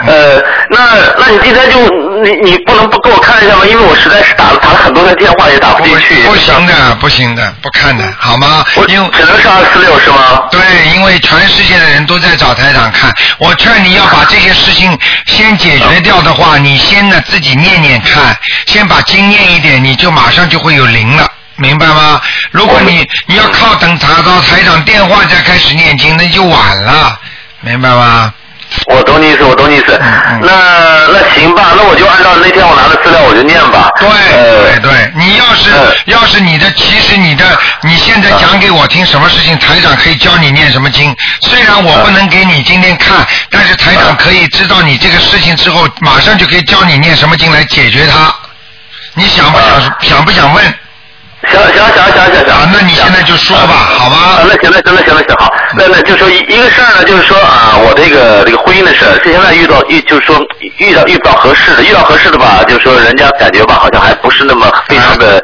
[0.08, 1.80] 呃，那那那你今天就
[2.22, 3.66] 你你不能不给我看一下吗？
[3.66, 6.16] 因为我实在是打了打了很多的电话也打不进去。
[6.24, 8.66] 不行的，不行的，不看的，好吗？
[8.88, 10.44] 因为只能是二四六是吗？
[10.52, 10.60] 对，
[10.94, 13.12] 因为全世界的人都在找台长看。
[13.38, 21.26] 我劝你要把这些事情先解决掉的话，你先呢自己念念看，先把经念一点，你就马上就会有灵了。
[21.56, 22.22] 明白吗？
[22.52, 27.20] 如果你你要靠等打到台长电话再开始念经，那就晚了，
[27.62, 28.34] 明白吗？
[28.88, 29.98] 我懂你意思，我懂你意思。
[30.02, 33.90] 嗯那那行吧，那我就按照那天我拿的资料我就念吧。
[34.00, 37.46] 对呃对对，你要是嗯要是你的，其实你的
[37.82, 41.16] 你现在讲给我听什么事情，台长可以教你念什么经。
[41.42, 48.34] 虽然我不能给你今天看，但是台长可以知道你这个事情之后，马上就可以教你念什么经来解决它。
[49.16, 50.74] 你想不想想不想问？
[51.52, 52.54] 行行行行行行。
[52.54, 54.44] 啊，那你现在就说吧，好啊，吧？
[54.48, 60.38] 那行，了行，了行，了行，好，那那就说一一个事儿呢，就是说啊，我这个这个婚姻的事儿，现在遇到遇，就是说
[60.78, 65.42] 遇到遇不到合适的，遇到合适的吧，就是说人家感觉吧，好像还不是那么非常的，呃，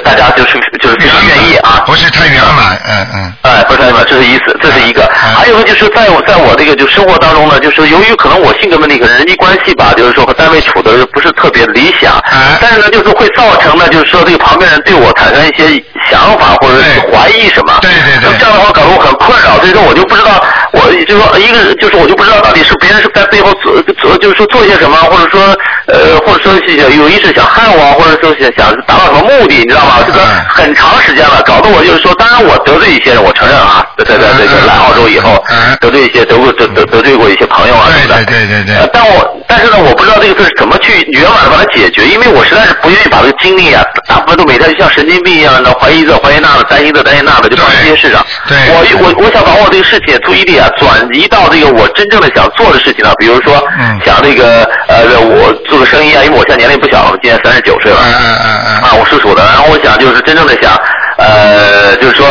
[0.00, 1.82] 大家就是就是非常愿意啊。
[1.86, 3.32] 不是太圆满，嗯嗯。
[3.42, 4.04] 哎，不是太圆满？
[4.08, 5.02] 这是意思，这是一个。
[5.02, 17.78] 嗯还有呢，就是在我在我这个就生活当中呢，就是由于可能我性格问题，可能人际关系吧，就是说和单位处的不是特别理想，哎但是呢，就是会造成呢，就是说这个旁边人对我产生一些想法或者是怀疑什么。
[17.80, 25.42] 对对对这样的话搞得我很困扰，所以说我就不知道，我就说一个就是我就不知道到底是别人是在背后做做就是说做些什么，或者说
[25.86, 30.02] 呃或者说是有意识想害我，或者说想想达到什么目的，你知道吗？
[30.06, 38.24] 这个嗯很长时间了，搞得我就是说，当然我得罪一些人，我承认啊，在在在这个来澳洲以后嗯，得罪一些得过得得得罪过一些朋友啊什么的。
[38.24, 48.24] 对对对对对呃但我但是呢，我不知道这个事儿怎么去圆满的把它解决，因为我实在是不愿意把这个精力啊，大部分都每天就像神经病一样的怀疑这怀疑那的，担心这担心那的，就放这些事上。
[48.48, 57.98] 对我我我想把我这个事情注意力啊转移到这个我真正的想做的事情上，比如说嗯想这个呃我做个生意啊，因为我现在年龄不小了，我今年三十九岁了。
[58.02, 58.72] 嗯嗯嗯嗯。
[58.82, 60.72] 啊，我属鼠的，然后我想就是真正的想，
[61.18, 62.26] 呃，就是说，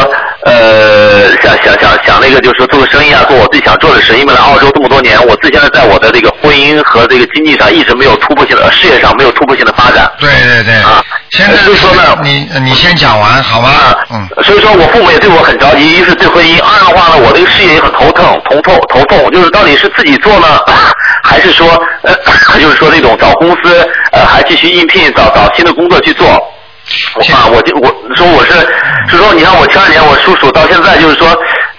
[0.46, 4.18] 呃，想想想想那个，就是说做个生意啊，做我自己想做的事。
[4.18, 10.12] 因为来澳洲这么多年，我自己现在在我的这个婚姻和这个经济上一直没有突破性的，呃事业上没有突破性的发展。
[10.20, 10.76] 对对对。
[10.76, 14.28] 啊现在所以说呢你你先讲完好吗啊？，嗯。
[14.44, 20.48] 所以说我父母也对我很着急，一是对婚姻，二的话呢，我这个事业也很头疼，头痛头痛，就是到底是自己做呢，
[21.24, 21.68] 还是说
[22.02, 22.14] 呃，
[22.60, 26.28] 就是说那种找公司呃，还继续应聘找找新的工作去做。
[27.34, 28.54] 啊，我就我说我是，
[29.10, 31.30] 是说你看我前两年我叔叔到现在就是说，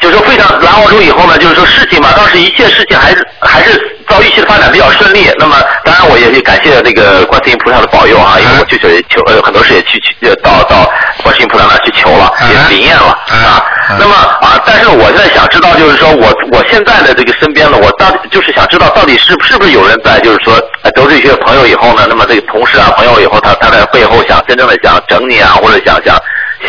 [0.00, 5.30] 就是说非常来澳洲以后呢，就是说事情嘛，当时一切事情还是还是遭预期的发展比较顺利。
[5.38, 10.90] 那么当然我也感谢这个观世音菩萨的保佑啊，因为我舅舅也求呃很多事也去去呃到到
[11.22, 13.62] 观世音菩萨那去求了，也灵验了啊。
[13.98, 20.58] 那么啊，但是我现在想知道，就是说我我现在的这个身边呢，我到底就是想知道到底是是不是有人在，就是说
[20.94, 26.16] 得罪一些朋友以后呢，那么这个同事啊朋友以后，他他在背后想真正的想整你啊，或者想想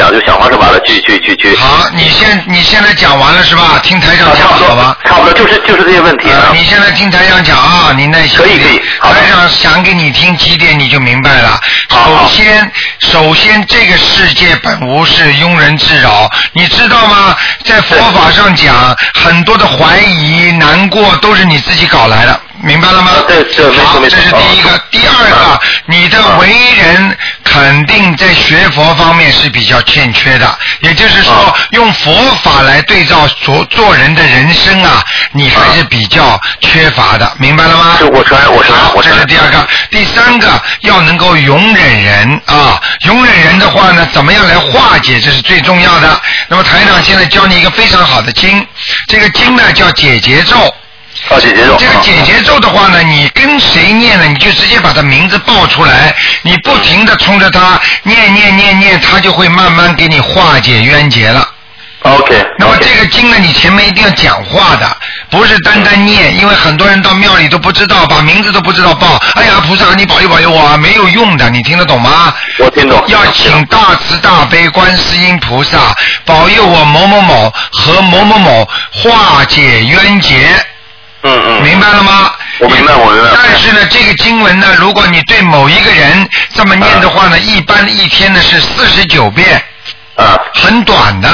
[0.03, 1.55] 想就想方设法的去去去去。
[1.55, 3.79] 好，你现你现在讲完了是吧？
[3.81, 4.97] 听台长讲好吧？
[5.05, 6.51] 差不多就是就是这些问题啊啊。
[6.53, 11.57] 你现在听台长讲啊，你耐心可以可以好台长讲给你听几点你就明白了。
[11.89, 17.33] 首先，首先这个世界本无是庸人自扰，你知道吗？
[17.63, 18.75] 在佛法上讲，
[19.13, 23.11] 很多的怀疑、难过都是你自己搞来的，明白了吗？
[23.11, 24.81] 好，这是第一个。
[24.89, 26.47] 第二个，你的为
[26.77, 37.95] 人肯定在学佛方面是比较欠缺的，也就是说啊，用佛法来对照做做人的人生啊，你还是比较缺乏的，明白了吗？
[37.97, 39.67] 是我承认我承认好，这是第二个。
[39.91, 40.47] 第三个，
[40.81, 46.21] 要能够容忍人啊，容忍人的话呢，怎么样来化解，这是最重要的。
[46.47, 48.65] 那么台长现在教你一个非常好的经，
[49.09, 50.73] 这个经呢叫解结咒。
[51.29, 51.75] 啊，姐姐咒。
[51.77, 54.25] 这个解结咒的话呢，你跟谁念呢？
[54.27, 61.47] 你就直接把他名字报出来，你不停的冲着他念念念念，他就会慢慢给你化解冤结了。
[62.01, 62.45] OK。
[62.59, 64.97] 那么这个经呢，你前面一定要讲话的，
[65.29, 69.15] 不是单单念，因为很多人到庙里都不知道，把名字都不知道报。
[69.35, 72.33] 哎呀，菩萨，你保佑保佑我啊，没有用的，你听得懂吗？
[72.59, 73.01] 我听懂。
[73.07, 80.53] 要请大慈大悲观世音菩萨保佑我某某某和某某某化解冤结。
[81.23, 81.63] 嗯嗯。
[81.63, 82.31] 明白了吗？
[82.59, 89.61] 我明白我明白但是呢，这个经文呢，如果你对某一个人这么念的话呢，一般一天呢是四十九遍，
[90.15, 91.27] 啊很短的。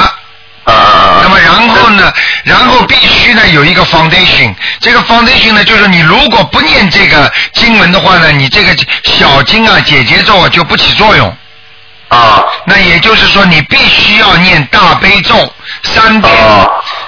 [0.64, 1.20] 啊啊。
[1.22, 2.12] 那么然后呢，
[2.44, 8.74] 然后必须呢有一个 foundation，这个 foundation 呢就是你如果不念这个经文的话呢，你这个
[9.04, 11.36] 小经啊解结咒啊就不起作用。
[12.08, 12.44] 啊。
[12.64, 16.66] 那也就是说，你必须要念大悲咒三遍，啊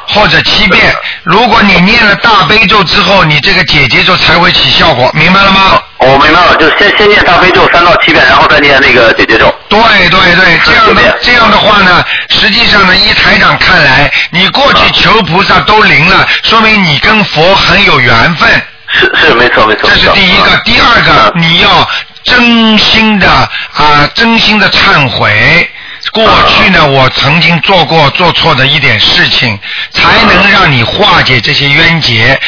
[0.09, 0.95] 或者七遍。
[1.23, 5.81] 如果你念了大悲咒之后，你这个解结咒才会起效果，明白了吗？
[5.99, 9.55] 我明白了，就是先先念大悲咒三到七遍，然后再念那个姐姐咒。
[9.69, 18.51] 对对对，这样的这样的话呢，实际上呢，依台长看来，你过去求菩萨都灵了，说明你跟佛很有缘分。
[18.89, 19.89] 是是，没错没错。
[19.89, 21.89] 这是第一个，第二个，你要
[22.25, 25.71] 真心的啊，真心的忏悔。
[26.11, 29.59] 过去呢，我曾经做过做错的一点事情，
[29.93, 32.39] 才能让你化解这些冤结。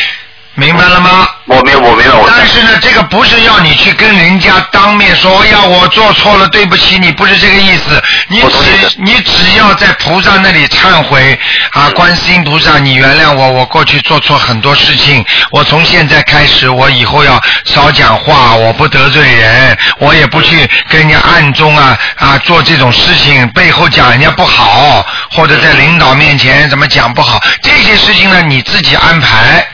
[0.57, 1.29] 明白了吗？
[1.47, 2.31] 我明我明白我。
[2.31, 8.01] 但是呢，这个不是要你去跟人家当面说，哎呀，我做错了，对不起你，不是这个意思。
[8.29, 11.37] 你只你只要在菩萨那里忏悔
[11.73, 29.67] 啊，观世音菩萨，你原谅我，我过去做错很多事情，我从现在开始，我以后要少讲话，我不得罪人，我也不去跟人家暗中啊啊做这种事情，背后讲人家不好，或者在领导面前怎么讲不好，这些事情呢，你自己安排。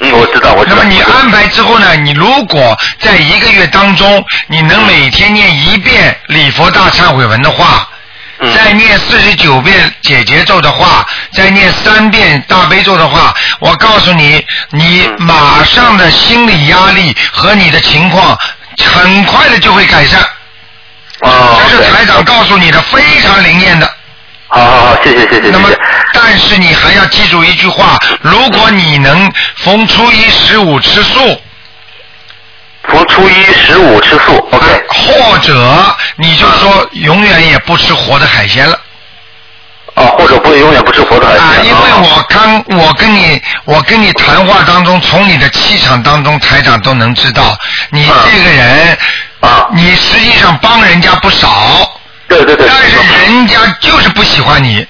[0.00, 0.76] 嗯，我知道，我知道。
[0.76, 1.96] 那么你安排之后呢？
[1.96, 7.88] 你如果在一个月当中，你能每天念一遍礼佛大忏悔文的话，
[8.54, 18.38] 再念四十九遍解结咒的话，再念三遍大悲咒的话，我告诉你，你马上的心理压力和你的情况，
[18.94, 20.20] 很快的就会改善。
[21.22, 23.90] 哦，这是台长告诉你的，非常灵验的。
[24.46, 25.50] 好好好，谢谢谢谢谢谢。
[25.50, 25.68] 那么，
[26.12, 31.40] 但是你还要记住一句话：如果你能逢初一十五吃素，
[32.84, 34.66] 逢初一十五吃素，OK。
[34.88, 38.80] 或者你就说永远也不吃活的海鲜了。
[39.94, 41.44] 啊，或者不永远不吃活的海鲜。
[41.44, 47.58] 啊，因为我刚我跟你我跟你谈话当中，从你的气场当中，台长都能知道，
[47.90, 48.98] 你这个人
[49.40, 51.90] 啊，你实际上帮人家不少。
[52.28, 52.68] 对对对。
[52.68, 54.86] 但是人家就是不喜欢你。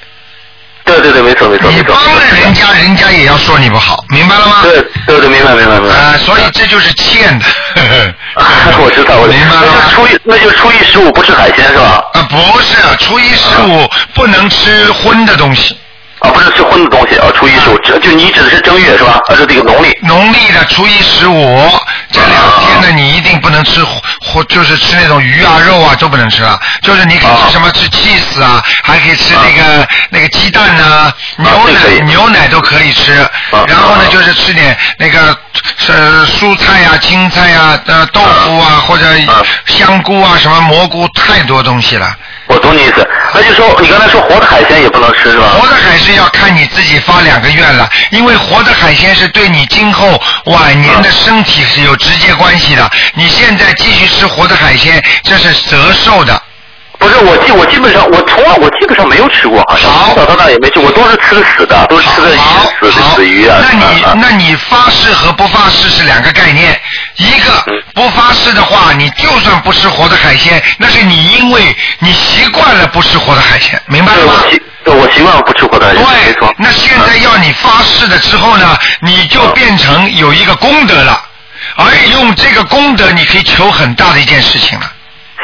[0.89, 1.71] 对对对，没错没错。
[1.71, 4.63] 你帮了人家，人家也要说你不好，明白了吗？
[4.63, 4.73] 对
[5.07, 5.95] 对对，明白明白明白。
[5.95, 7.45] 啊，所以这就是欠的。
[8.81, 9.63] 我知道，我明白了。
[9.63, 12.03] 那就初一，那就初一十五不吃海鲜是吧？
[12.15, 15.77] 啊，不是，初一十五不能吃荤的东西。
[16.21, 19.21] 啊，不是吃荤的东西啊，初一十五，就就你指的是正月是吧？
[19.29, 19.97] 还是这个农历？
[20.03, 21.71] 农历的初一十五
[22.11, 23.85] 这两天呢，你一定不能吃
[24.21, 26.59] 或就是吃那种鱼啊、肉啊都不能吃了。
[26.83, 33.13] 就是你可以吃什么吃 cheese 啊，还可以吃那个那个鸡蛋呐、牛奶牛奶都可以吃。
[33.67, 35.37] 然后呢，就是吃点那个
[35.89, 39.05] 呃蔬菜呀、青菜呀、呃豆腐啊或者
[39.67, 42.17] 香菇啊、什么蘑菇，太多东西了。
[42.47, 45.49] 我懂你意思，那就说你刚才说活的海鲜也不能吃是吧？
[45.53, 52.91] 活的海鲜要看你自己发两个愿了，因为活的海鲜是对你今后晚年的身体是有直接关系的。
[53.15, 56.43] 你现在继续吃活的海鲜，这是折寿的。
[56.99, 62.37] 不是我基我基本上我从来我基本上没有吃过，好像从小到大也没吃过，都是吃的死的，都是吃的
[62.81, 63.59] 死的死鱼啊。
[63.63, 66.81] 那你那你发誓和不发誓是两个概念，
[67.15, 74.33] 一个不发誓的话，你就算不吃活的海鲜，那是你因为你习惯了不吃活的海鲜，明白了吗？
[74.89, 76.03] 对，我习惯不吃活的海鲜。
[76.03, 76.55] 对，没错。
[76.57, 81.21] 那现在要你发誓了之后呢，你就变成有一个功德了，
[81.77, 84.91] 而用这个功德，你可以求很大的一件事情了。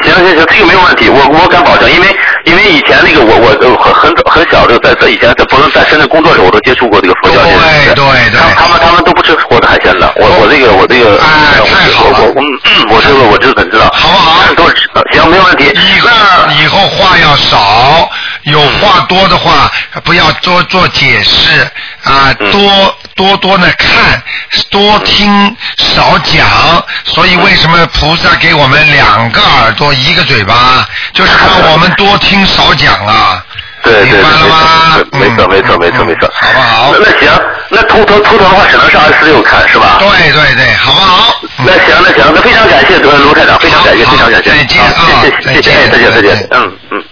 [0.01, 3.47] 行行行，这个没有问题，我我敢保证，因为因为以前那个我我
[3.81, 7.51] 很很早很小的在在以前在不论在深圳工作的时候，我都接触过这个佛教界
[7.93, 8.41] 对对对。
[8.57, 11.15] 他们他们都不吃活的海鲜的，我我这个我这个。
[11.23, 12.19] 哎，太好了。
[12.19, 13.85] 我我我这个我这个很知道。
[13.93, 14.53] 好不好？
[14.53, 14.75] 都是
[15.13, 15.71] 行，没有问题。
[15.71, 16.09] 以后
[16.61, 18.09] 以后话要少，
[18.45, 19.71] 有话多的话
[20.03, 21.67] 不要多做解释
[22.03, 24.21] 啊，多多多的看，
[24.69, 26.45] 多听少讲。
[27.05, 33.43] 所以为什么菩萨给我们两个耳朵一个嘴巴，就是让我们多听少讲啊。
[33.83, 34.57] 对对对，明白了吗？
[35.11, 36.93] 没错没错没错没错，好不好？
[36.99, 39.97] 那行，那秃头秃头的话只能是二十六看是吧？
[39.99, 41.35] 对对对，好不好？
[41.57, 47.03] 那行那行，那非常感谢卢台长，非常感谢非常感谢，再见啊，谢谢谢谢，再见再见，嗯嗯。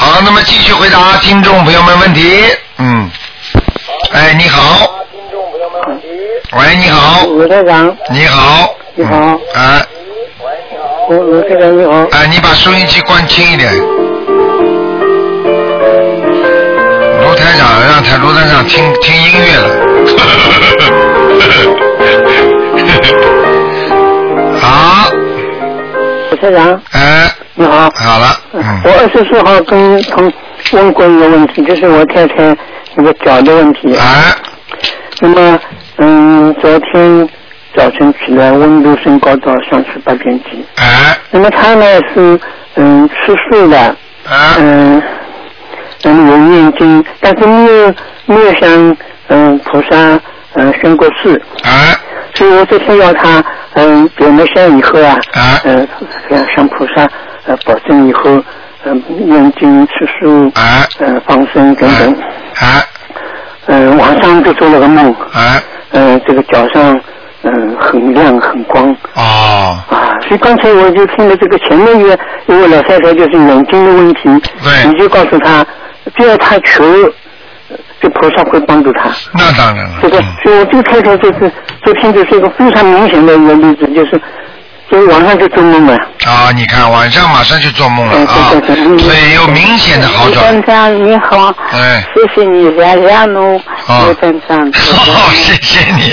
[0.00, 2.44] 好，那么继续回答听众朋友们问题。
[2.78, 3.10] 嗯，
[4.12, 4.94] 哎，你好。
[6.52, 7.26] 喂，你好。
[7.26, 7.96] 卢台长。
[8.10, 8.76] 你好。
[8.94, 9.36] 你好。
[9.54, 9.84] 哎。
[11.10, 12.06] 卢卢台长你好。
[12.12, 13.76] 哎，你把收音机关轻一点。
[17.24, 19.68] 卢台长让台卢台长听听音乐了。
[24.62, 25.10] 好。
[26.30, 26.80] 卢台长。
[26.92, 27.27] 哎。
[27.58, 27.90] 你好。
[27.90, 28.26] 好了。
[28.52, 28.62] 嗯。
[28.84, 30.32] 我二十四号跟同
[30.74, 32.56] 问过一个问题，就是我太太
[32.94, 33.96] 那个脚的问题。
[33.96, 34.32] 啊。
[35.20, 35.60] 那么，
[35.96, 37.28] 嗯，昨天
[37.76, 40.64] 早晨起来温度升高到三十八点几。
[40.76, 41.18] 啊。
[41.32, 42.38] 那么她呢是
[42.76, 43.76] 嗯吃素的。
[43.76, 44.54] 啊。
[44.60, 45.02] 嗯。
[46.04, 47.94] 嗯，有念经，但是没有
[48.26, 49.96] 没有向嗯菩萨
[50.52, 51.98] 嗯宣过誓，啊
[52.34, 53.44] 所以我昨天要他
[53.74, 55.60] 嗯表了香以后啊，啊。
[55.64, 55.88] 嗯
[56.28, 57.08] 向向菩萨
[57.46, 58.42] 呃保证以后
[58.84, 60.86] 嗯念经吃素，啊。
[61.00, 62.12] 嗯放生等等，
[62.60, 62.82] 啊。
[63.66, 65.62] 嗯晚上就做了个梦，啊。
[65.92, 66.98] 嗯这个脚上
[67.42, 68.90] 嗯很亮很光。
[69.14, 74.22] 哦，啊，所以刚才我就听了这个前面一个一位老太太就是眼睛的问题，
[74.62, 74.90] 对。
[74.90, 75.64] 你就告诉她，
[76.16, 76.84] 只要她求，
[78.00, 79.10] 这菩萨会帮助他。
[79.32, 79.98] 那当然了。
[80.02, 81.50] 这个，所以我这个开头就是
[81.84, 84.20] 昨天就是一个非常明显的一个例子，就是
[84.88, 85.94] 所以晚上就做梦了。
[86.26, 90.44] 啊，你看晚上马上就做梦了啊，对对对所以有明显的好转。
[90.44, 94.58] 院长你好，哎，谢谢你两两路啊刘院长。
[94.66, 96.12] 哦，谢谢你。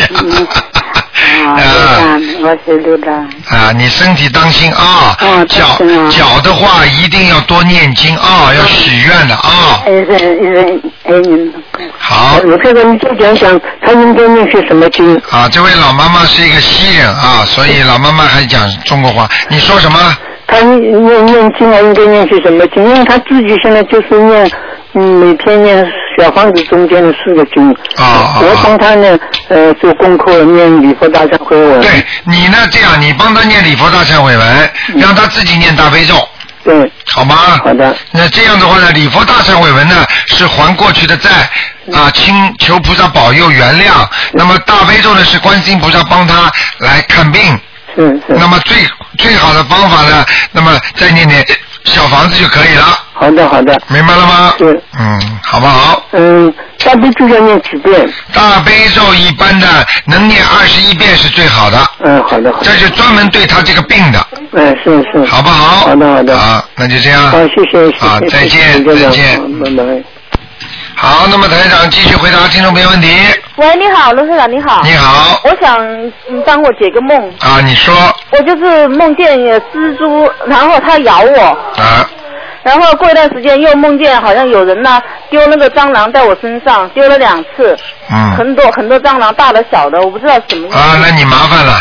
[3.50, 5.66] 啊，你身体当心啊，哦脚
[6.10, 9.84] 脚的话一定要多念经啊，要许愿的啊。
[9.86, 11.52] 哎人人哎你。
[11.98, 15.16] 好我这个你就讲讲他应该念些什么经？
[15.30, 19.28] 啊，这位老妈妈是一个西人啊，所以老妈妈还讲中国话。
[19.50, 20.00] 你说什么？
[20.48, 22.84] 他念念经啊，应该念些什么经？
[22.84, 24.50] 因为他自己现在就是念，
[24.96, 25.86] 嗯，每天念
[26.18, 27.70] 小房子中间的四个经。
[27.98, 29.20] 啊我帮他呢，
[29.50, 31.82] 呃，做功课念礼佛大忏悔文。
[31.82, 32.58] 对你呢？
[32.72, 36.16] 这样，你帮他念礼佛大忏悔文，让他自己念大悲咒。
[36.64, 36.90] 对。
[37.12, 37.36] 好吗？
[37.64, 37.96] 好的。
[38.12, 41.30] 那这样的话呢，礼佛大忏悔文呢是还过去的债
[41.94, 44.08] 啊，请求菩萨保佑原谅。
[44.32, 47.42] 那么大悲咒呢是观世音菩萨帮他来看病。
[47.96, 48.34] 是是。
[48.34, 48.78] 那么最
[49.18, 51.46] 最好的方法呢，那么再念念
[51.86, 53.00] 小房子就可以了。
[53.14, 53.80] 好的好的。
[53.88, 54.54] 明白了吗？
[54.58, 54.74] 对。
[55.00, 56.04] 嗯，好不好？
[56.12, 58.08] 嗯，大悲咒要念几遍？
[58.34, 59.68] 大悲咒一般的
[60.06, 61.78] 能念二十一遍是最好的。
[62.04, 62.66] 嗯，好的好的。
[62.66, 64.28] 这是专门对他这个病的。
[64.52, 65.24] 嗯，是是。
[65.26, 65.88] 好不好？
[65.88, 66.38] 好的好的。
[66.38, 67.22] 好，那就这样。
[67.24, 67.98] 好，谢谢谢谢。
[68.00, 69.40] 好，再见再见。
[69.64, 70.04] 拜拜。
[70.98, 73.08] 好，那么台长继续回答听众朋友问题。
[73.58, 74.82] 喂，你好，卢社长，你好。
[74.84, 75.40] 你好。
[75.44, 77.18] 我想你帮我解个梦。
[77.40, 77.94] 啊，你说
[78.32, 81.42] 我就是梦见有蜘蛛，然后它咬我，
[81.78, 82.10] 啊
[82.64, 87.78] 然后过一段时间又梦见好像有人呢丢那个蟑螂在我身上，丢了两次，
[88.10, 90.74] 嗯很多很多蟑螂，大的小的，我不知道什么。
[90.76, 91.74] 啊，那你麻烦了。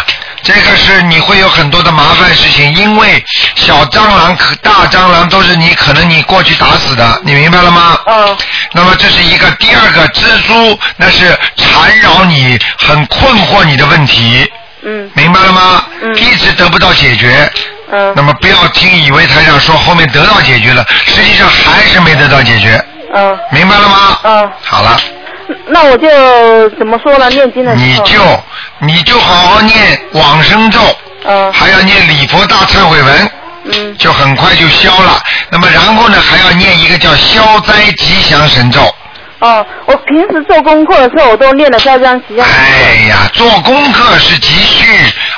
[0.44, 3.24] 这个是你会有很多的麻烦事情，因为
[3.54, 7.98] 小蟑螂、可大蟑螂都是你可能你过去打死的，你明白了吗？
[8.06, 8.36] 嗯。
[8.72, 14.46] 那么这是一个，第二个蜘蛛那是缠绕你、很困惑你的问题。
[14.82, 15.10] 嗯。
[15.14, 15.82] 明白了吗？
[16.02, 16.14] 嗯。
[16.14, 17.50] 一直得不到解决。
[17.90, 18.12] 嗯。
[18.14, 22.84] 那么不要听以为台长说后面得到解决了，实际上还是没得到解决。
[23.14, 23.38] 嗯。
[23.50, 24.18] 明白了吗？
[24.24, 24.52] 嗯。
[24.62, 25.00] 好了。
[25.68, 26.08] 那我就
[26.78, 27.28] 怎么说呢？
[27.30, 27.84] 念经的时候。
[27.84, 28.42] 你就
[28.80, 30.80] 你就好好念往生咒，
[31.24, 33.30] 嗯，还要念礼佛大忏悔文，
[33.72, 35.22] 嗯，就很快就消了。
[35.50, 38.80] 那么然后呢，还要念一个叫消灾吉祥神咒。
[39.44, 42.46] 哦，我平时做功课的时候，我都念了这张吉祥。
[42.46, 44.86] 哎呀，做功课是积蓄，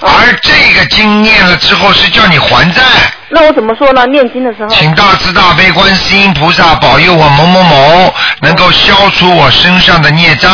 [0.00, 2.82] 而这个经念了之后是叫你还债。
[3.28, 4.06] 那我怎么说呢？
[4.06, 4.68] 念经的时候。
[4.68, 10.48] 请大慈大悲观世音菩萨保佑我某某某能够消除我身上的孽障，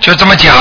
[0.00, 0.54] 就这么讲。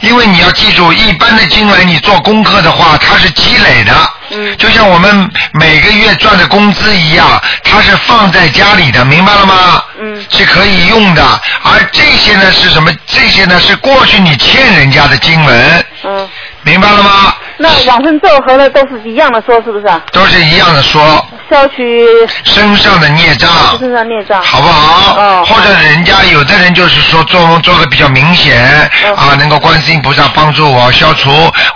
[0.00, 3.92] 因为你要记住，一般的经文你做功课的话，它是积累的。
[4.32, 4.54] 嗯。
[4.58, 7.26] 就像我们每个月赚的工资一样，
[7.64, 9.82] 它是放在家里的，明白了吗？
[9.98, 10.05] 嗯。
[10.30, 11.22] 是可以用的，
[11.62, 12.90] 而这些呢是什么？
[13.06, 15.84] 这些呢是过去你欠人家的经文。
[16.04, 16.28] 嗯。
[16.62, 17.32] 明白了吗？
[17.58, 20.00] 那往生咒和的都是一样的说，是不是啊？
[20.10, 21.24] 都是一样的说。
[21.48, 22.04] 消去
[22.42, 23.48] 身上的孽障，
[23.78, 25.16] 身上孽障，好不好？
[25.16, 25.44] 哦。
[25.46, 31.30] 或者人家有的人就是说做梦做的比较明显、啊，能够观世音菩萨帮助我消除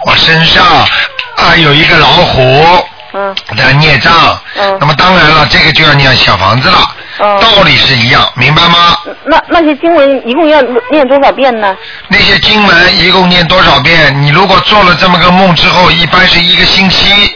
[0.05, 0.65] 我身上
[1.37, 2.85] 啊有一个老虎
[3.15, 4.13] 嗯的孽障。
[4.57, 4.77] 嗯。
[4.81, 6.79] 那么当然了，这个就要念小房子了。
[7.19, 7.39] 哦。
[7.41, 8.97] 道理是一样，明白吗？
[9.25, 11.77] 那那些经文一共要念多少遍呢？
[12.09, 14.23] 那些经文一共念多少遍？
[14.23, 17.35] 你如果做了这么个梦之后，一般是一个星期，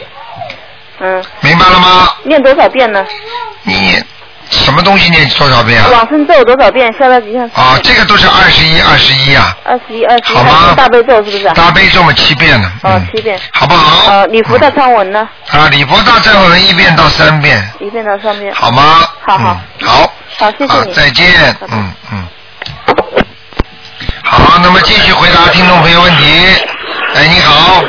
[0.99, 1.23] 嗯。
[1.41, 2.09] 明白了吗？
[2.23, 3.05] 念多少遍呢？
[3.63, 4.01] 你
[4.51, 5.89] 什么东西念多少遍啊？
[5.91, 6.91] 往生咒多少遍？
[6.97, 7.43] 消灾吉祥。
[7.53, 9.57] 啊，这个都是二十一，二十一啊。
[9.63, 10.35] 二十一，二十一。
[10.35, 11.53] 好吗大悲咒是不是啊？
[11.55, 13.39] 大悲咒嘛七遍呢，哦，七遍。
[13.51, 14.11] 好不好？
[14.11, 15.27] 呃，礼佛大忏文呢？
[15.49, 18.53] 啊，礼佛大忏文一遍到三遍，一遍到三遍。
[18.53, 19.07] 好吗？
[19.25, 19.59] 好好。
[19.79, 20.13] 嗯好。
[20.37, 20.93] 好，谢谢。
[20.93, 21.55] 再见。
[21.69, 22.27] 嗯嗯。
[24.23, 26.23] 好，那么继续回答听众朋友问题。
[27.15, 27.83] 哎，你好。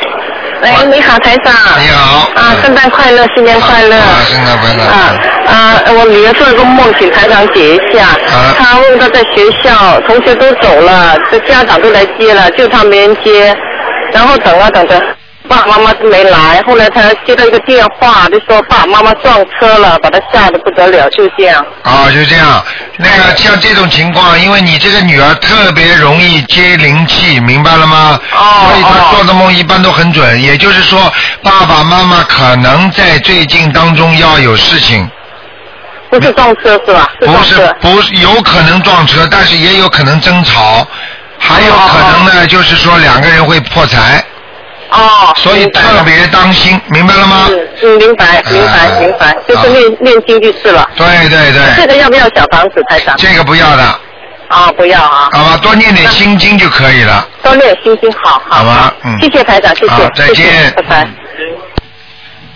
[0.63, 1.53] 喂，你好，台长。
[1.79, 2.31] 你好。
[2.35, 3.97] 啊，圣诞快乐，新年快乐。
[3.97, 4.83] 啊，圣诞快乐。
[4.85, 5.15] 啊
[5.47, 5.83] 啊！
[5.99, 8.07] 我女儿做了个梦，请台长解一下。
[8.07, 13.55] 啊她问她在学校，同学都走了，这家长都来接了，就她没人接，
[14.13, 15.01] 然后等啊等着，
[15.49, 21.65] 爸爸妈妈都没来，后来他接到一个电话，就说爸爸妈妈撞车了，把他吓得不得了，就这样。
[21.83, 22.65] 啊，就这样。
[22.97, 28.21] 那个像这种情况，因为你这个女儿特别容易接灵气，明白了吗？
[28.33, 28.69] 哦。
[28.69, 30.43] 所以她做的梦一般都很准。
[30.43, 35.09] 也就是说，爸爸妈妈可能在最近当中要有事情。
[36.09, 37.09] 不是撞车是吧？
[37.21, 40.87] 不是，不是，有可能撞车，但是也有可能争吵，
[41.39, 44.25] 还有可能呢，就是说两个人会破财。
[44.91, 45.33] 哦。
[45.37, 47.49] 所以特别当心，明白了吗？
[47.83, 50.89] 嗯，明白，明白，明白，就是念念经就是了。
[50.97, 51.63] 对对对。
[51.77, 53.15] 这个要不要小房子，台长？
[53.19, 53.83] 这个不要的。
[54.49, 55.29] 啊，不要啊。
[55.33, 57.27] 好吧，多念点心经就可以了。
[57.43, 58.59] 多念心经，好好。
[58.59, 59.19] 好吧，嗯。
[59.21, 60.11] 谢谢台长，谢谢。
[60.15, 60.73] 再见。
[60.77, 61.09] 拜拜。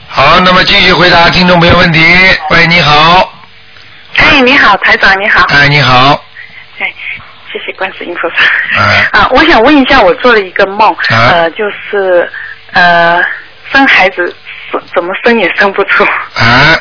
[0.09, 2.01] 好，那么继续回答听众朋友问题。
[2.51, 3.33] 喂，你好。
[4.17, 5.45] 哎，你好，台长，你好。
[5.49, 6.21] 哎，你好。
[7.51, 8.37] 哎，谢谢观世音菩萨。
[8.79, 9.09] 哎。
[9.13, 12.31] 啊，我想问一下，我做了一个梦，呃，就是
[12.73, 13.23] 呃，
[13.73, 14.35] 生孩子
[14.71, 16.05] 生怎么生也生不出。
[16.35, 16.79] 啊。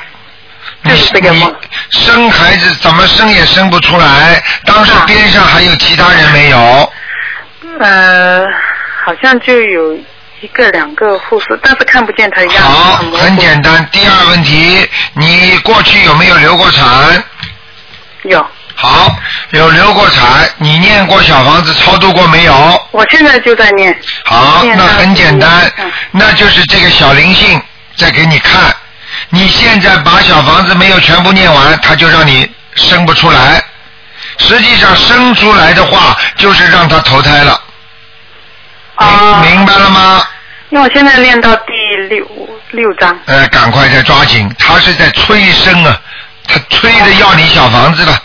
[0.85, 1.53] 就是这个梦。
[1.89, 6.93] 生孩子怎么生也生不出来，当时边上还有其他人没有？
[7.79, 8.45] 呃，
[9.03, 9.97] 好像就有
[10.41, 12.61] 一个两个护士，但是看不见他的样子。
[12.61, 13.85] 好，很简单。
[13.91, 17.23] 第二问题，你过去有没有流过产？
[18.23, 18.45] 有。
[18.81, 19.13] 好，
[19.49, 22.87] 有流过产，你念过小房子超度过没有？
[22.91, 23.93] 我现在就在念。
[24.23, 27.61] 好，那很简单嗯，那就是这个小灵性
[27.97, 28.73] 在给你看。
[29.31, 33.61] 你现在把小房子没有全部念完，他就让你生不出来。
[34.37, 37.61] 实际上生出来的话，就是让他投胎了。
[38.95, 39.41] 啊。
[39.43, 40.25] 明白了吗？
[40.69, 41.73] 因为我现在练到第
[42.07, 42.25] 六
[42.71, 43.13] 六章。
[43.25, 45.99] 呃，赶快再抓紧，他是在催生啊，
[46.47, 48.23] 他催着要你小房子了。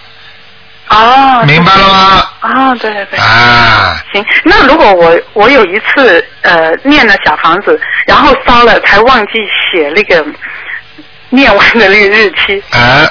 [0.89, 1.43] 哦。
[1.47, 2.28] 明白了吗？
[2.41, 3.18] 啊，对对对。
[3.18, 3.97] 啊。
[4.12, 9.32] 行，那如果我我有一次呃念了小房子，然后烧了，才忘记
[9.72, 10.24] 写那个
[11.30, 12.62] 念完的那个日期。
[12.70, 13.09] 啊，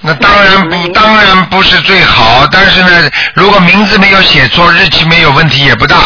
[0.00, 5.96] 那当然不，当然不是最好，但是呢，如果名字没有写错，日期没有问题也不大。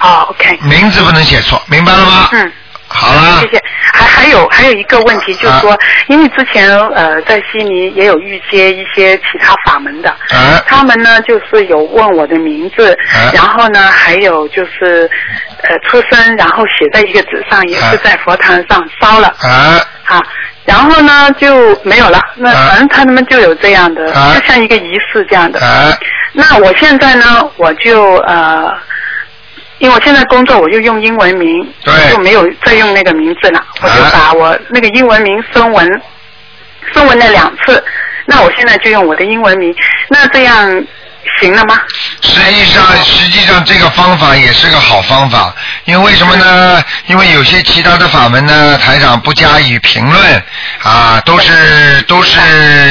[0.00, 0.58] 哦，OK。
[0.62, 2.28] 名字不能写错，明白了吗？
[2.32, 2.52] 嗯。
[2.96, 3.40] 好了。
[3.42, 3.62] 谢谢。
[3.92, 5.78] 还还有还有一个问题，就是啊说，
[6.08, 15.08] 因为之前呃在悉尼也有遇接一些其他法门的，啊他们呢就是有问我的名字，啊然后呢还有就是
[15.62, 19.28] 呃出生，然后写在一个纸上，也是在佛堂上烧了。
[19.40, 19.80] 啊。
[20.04, 20.22] 啊，
[20.64, 22.20] 然后呢就没有了。
[22.36, 25.60] 那啊反正他们就有这样的，啊就像一个仪式这样的。
[25.60, 25.92] 啊。
[26.32, 27.24] 那我现在呢，
[27.56, 28.70] 我就呃，
[29.78, 33.62] 因为我现在工作，我就用英文名，对就没有再用那个名字了。
[33.80, 36.02] 我就把我那个英文名声纹，
[36.94, 37.82] 声纹了两次。
[38.26, 39.72] 那我现在就用我的英文名，
[40.08, 40.84] 那这样
[41.40, 41.78] 行了吗？
[42.22, 45.54] 实际上，实际上这个方法也是个好方法，
[45.84, 46.82] 因为为什么呢？
[47.06, 50.42] 因为有些其他的法门呢，台长不加以评论
[50.82, 52.40] 啊，都是都是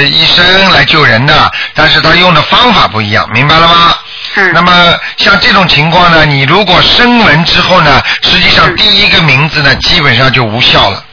[0.08, 3.96] 医生来救人的，但是他用的方法不一样，明白了吗？
[4.36, 4.54] 嗯。
[4.54, 11.04] 那么像这种情况呢，你如果声纹之后呢，实际上第一个名字呢，基本上就无效了。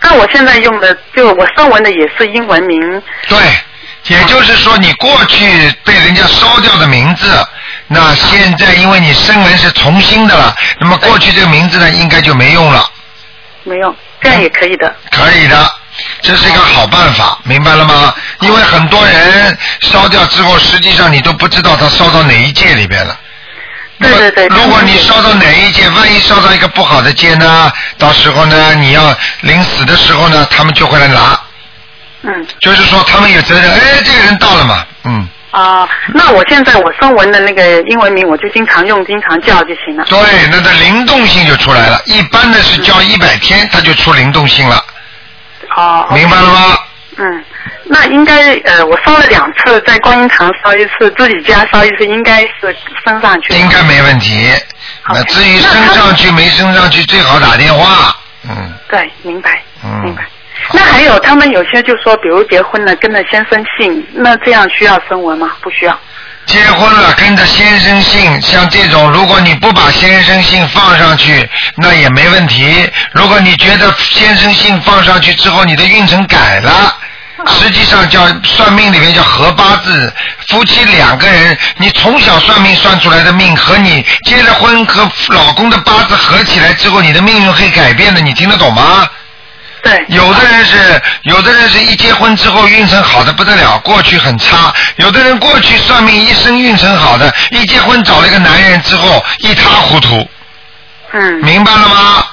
[0.00, 3.02] 那我现在用的就我声纹的也是英文名。
[3.28, 3.38] 对，
[4.08, 7.26] 也就是说你过去被人家烧掉的名字，
[7.86, 12.84] 那现在因为你声纹是重新的了，那么过去这个名字呢，应该就没用了。
[13.62, 14.94] 没用，这样也可以的。
[15.10, 15.74] 可以的，
[16.22, 18.14] 这是一个好办法，明白了吗？
[18.40, 23.18] 因为很多人烧掉之后，实际上你都不知道他烧到哪一界里边了。
[24.00, 24.46] 对对对。
[24.48, 31.40] 如果你烧到哪一界，万一烧到一个不好的界呢，到时候呢，你要临死的时候呢，他们就会来拿。
[32.22, 32.46] 嗯。
[32.60, 35.28] 就是说他们有责任，哎，这个人到了嘛，嗯。
[35.52, 40.04] 啊、那我现在我中文的那个英文名，我就经常用，经常叫就行了。
[40.06, 40.18] 对，
[40.50, 42.02] 那个灵动性就出来了。
[42.06, 44.84] 一般的是叫一百天，它就出灵动性了。
[45.76, 46.06] 哦。
[46.12, 46.78] 明白了吗？
[47.16, 47.44] 嗯，
[47.84, 53.54] 那应该呃，我烧了两次，在观音堂烧一次，自己家烧一次，应该是升上去。
[53.54, 54.50] 应该没问题。
[55.08, 58.16] 那至于升上去没升上去，最好打电话。
[58.48, 59.62] 嗯对，明白。
[59.84, 60.02] 嗯。
[60.02, 60.24] 明白
[60.72, 65.52] 那还有他们有些就说，比如结婚了跟着先生姓，那这样需要声纹吗？
[65.60, 65.96] 不需要。
[66.46, 72.88] 结婚了跟着先生姓，像这种，如果你不把先生姓放上去，那也没问题。
[73.12, 76.96] 如果你觉得先生姓放上去之后，你的运程改了。
[77.46, 80.12] 实际上叫算命里面叫合八字，
[80.48, 89.06] 夫妻两个人，你从小算命算出来的命和你结了婚和老公的八字合起来之后，你的命运会改变的，你听得懂吗？
[89.84, 90.04] 对。
[90.08, 100.26] 有的人是，有的人是一结婚之后运程好的不得了，过去很差；有的人过去算命一生运程好的，一结婚找了一个男人之后一塌糊涂。
[101.12, 101.34] 嗯。
[101.44, 102.26] 明白了吗？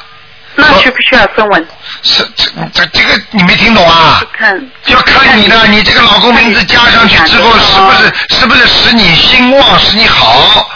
[0.55, 1.67] 那需不需要分文？
[2.03, 4.21] 是这这这个你没听懂啊？
[4.37, 4.59] 看。
[4.85, 10.69] 要看你的，你这个老公名字加上去之后，是不是是不是使你兴旺，使你好？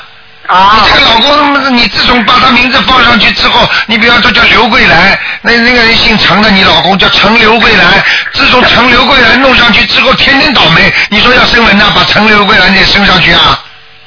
[0.48, 0.76] 啊。
[0.76, 8.04] 你这个老公，你自从把他名字放上去之后，你比方说叫刘桂兰，那那个人姓陈的，你老公叫陈刘桂兰。
[8.34, 10.94] 自从陈刘桂兰弄上去之后，天天倒霉。
[11.10, 13.60] 你说要升文呢，把陈刘桂兰也升上去啊？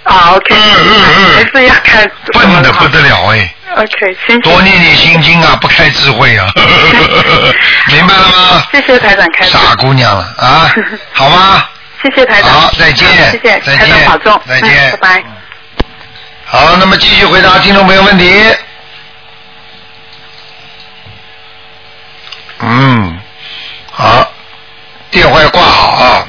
[0.05, 0.55] 啊，OK。
[0.55, 1.35] 嗯嗯嗯。
[1.37, 2.11] 还是要看。
[2.33, 3.55] 笨的不得了哎。
[3.77, 4.41] OK，行。
[4.41, 6.47] 多念念心经啊，不开智慧啊，
[7.89, 8.63] 明白了吗？
[8.73, 9.47] 谢谢台长开。
[9.47, 10.71] 傻姑娘了啊，
[11.13, 11.63] 好吗？
[12.03, 12.51] 谢谢台长。
[12.53, 13.07] 好，再见。
[13.31, 14.61] 谢谢再台长保重见。
[14.61, 14.89] 再见。
[14.89, 15.25] 嗯拜拜。
[16.51, 18.57] 好，那么继续回答听众朋友问题。
[22.61, 23.21] 嗯，
[23.93, 24.33] 好，
[25.11, 26.27] 电话要挂好啊，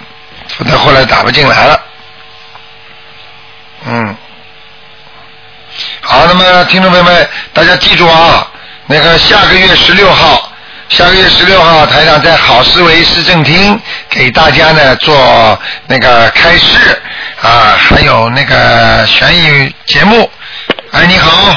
[0.50, 1.82] 否则后来打不进来了。
[3.86, 4.18] 嗯，
[6.02, 8.46] 好，那么听众朋友们，大家记住啊，
[8.88, 10.49] 那个下个月十六号，
[10.90, 13.80] 下个月十六号，台长在好思维市政厅
[14.10, 15.16] 给大家呢做
[15.88, 16.78] 那个开市
[17.42, 20.30] 啊，还有那个悬疑节目。
[20.92, 21.56] 哎，你好，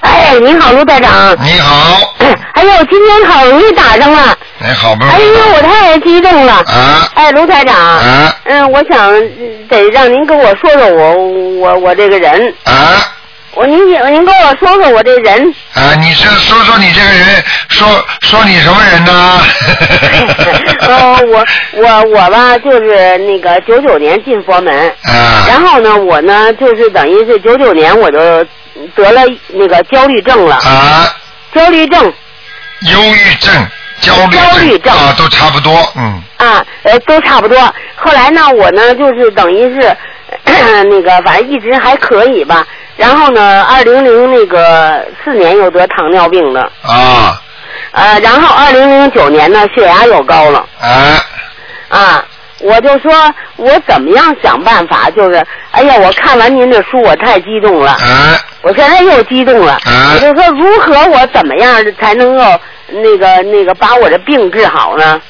[0.00, 1.34] 哎，你好，卢台长。
[1.42, 2.14] 你好。
[2.52, 4.36] 哎呦，今天好容易打上了。
[4.62, 6.52] 哎，好不容易哎呦，我太激动了。
[6.52, 7.08] 啊。
[7.14, 7.74] 哎，卢台长。
[7.74, 8.36] 啊。
[8.44, 11.16] 嗯，我想嗯得让您跟我说说我
[11.60, 12.54] 我我这个人。
[12.64, 12.72] 啊。
[13.56, 15.54] 我您您跟我说说我这人。
[15.72, 17.88] 啊，你是说说你这个人，说
[18.20, 19.40] 说你什么人呢？
[20.86, 24.88] 呃，我我我吧，就是那个九九年进佛门。
[25.04, 25.46] 啊。
[25.48, 28.18] 然后呢，我呢就是等于是九九年我就
[28.94, 30.56] 得了那个焦虑症了。
[30.56, 31.06] 啊。
[31.54, 32.12] 焦虑症。
[32.82, 33.66] 忧郁症、
[34.02, 36.22] 焦虑症焦虑症啊，都差不多，嗯。
[36.36, 37.58] 啊，呃，都差不多。
[37.94, 39.96] 后来呢，我呢就是等于是
[40.88, 42.66] 那个，反正一直还可以吧。
[42.96, 47.40] 然后呢，二零零那个四年又得糖尿病了，啊
[47.92, 51.20] 呃，然后二零零九年呢血压又高了，啊
[51.88, 52.24] 啊，
[52.60, 53.12] 我就说
[53.56, 62.42] 我怎么样想办法，就是，哎呀，我看完您的书我太激动了，啊我现在又激动了，啊我就说如何我怎么样才能够
[62.88, 65.20] 那个那个把我的病治好呢？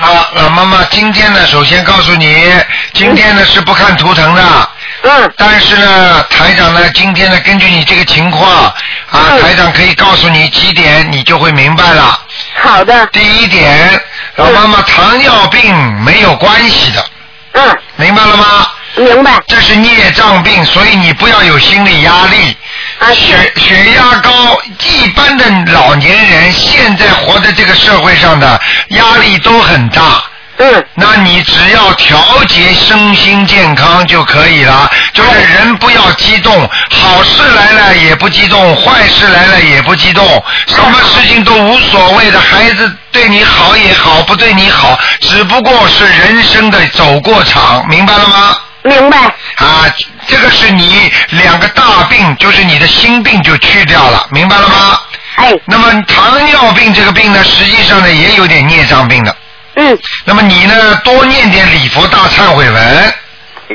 [0.00, 2.50] 啊，老妈妈，今天呢，首先告诉你，
[2.94, 4.68] 今天呢是不看图腾的。
[5.02, 5.32] 嗯。
[5.36, 8.74] 但是呢，台长呢，今天呢，根据你这个情况，啊，
[9.12, 12.18] 嗯台长可以告诉你几点，你就会明白了。
[12.62, 13.06] 好的。
[13.08, 14.00] 第一点，
[14.36, 17.04] 老妈妈，糖尿病没有关系的。
[17.52, 17.78] 嗯。
[17.96, 18.66] 明白了吗？
[18.96, 19.40] 明白。
[19.46, 22.56] 这是孽障病，所以你不要有心理压力。
[22.98, 30.22] 啊，血血压高，一般的老年人现在活在这个社会上的压力都很大。
[30.58, 30.84] 嗯。
[30.94, 40.26] 那你只要调节身心健康就可以了，就是人不要激动，好事来了也不激动，坏事来了也不激动，
[40.66, 42.38] 什么事情都无所谓的。
[42.38, 48.56] 孩子对你好也好，不对你好，只不过是人生的走过场，明白了吗？
[48.82, 49.18] 明白。
[49.56, 49.84] 啊，
[50.26, 55.00] 这个是你两个大病，就是你的心病就去掉了，明白了吗？
[55.36, 55.52] 哎。
[55.66, 59.36] 那么糖尿病这个病呢，实际上呢也有点孽障病的。
[59.76, 59.98] 嗯。
[60.24, 63.14] 那么你呢，多念点礼佛大忏悔文。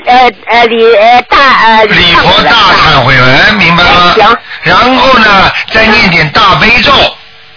[0.05, 4.13] 呃呃礼呃大呃礼佛大忏悔文，明白吗？
[4.15, 4.37] 行。
[4.63, 6.91] 然后呢，再念点大悲咒。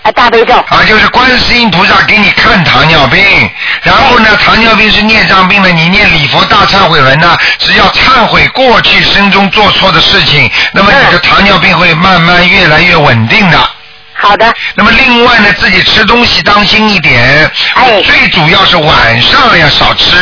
[0.09, 0.54] 啊，大悲咒。
[0.54, 3.22] 啊，就是观世音菩萨给你看糖尿病，
[3.82, 13.70] 然后呢，糖尿病是孽障病呢，你念礼佛大忏悔文呢，只要忏悔过去生中做错的事情，那么你的糖尿病会慢慢越来越稳定的。
[14.14, 14.52] 好的。
[14.74, 17.50] 那么另外呢，自己吃东西当心一点。
[17.74, 18.02] 哎。
[18.02, 20.16] 最主要是晚上要少吃。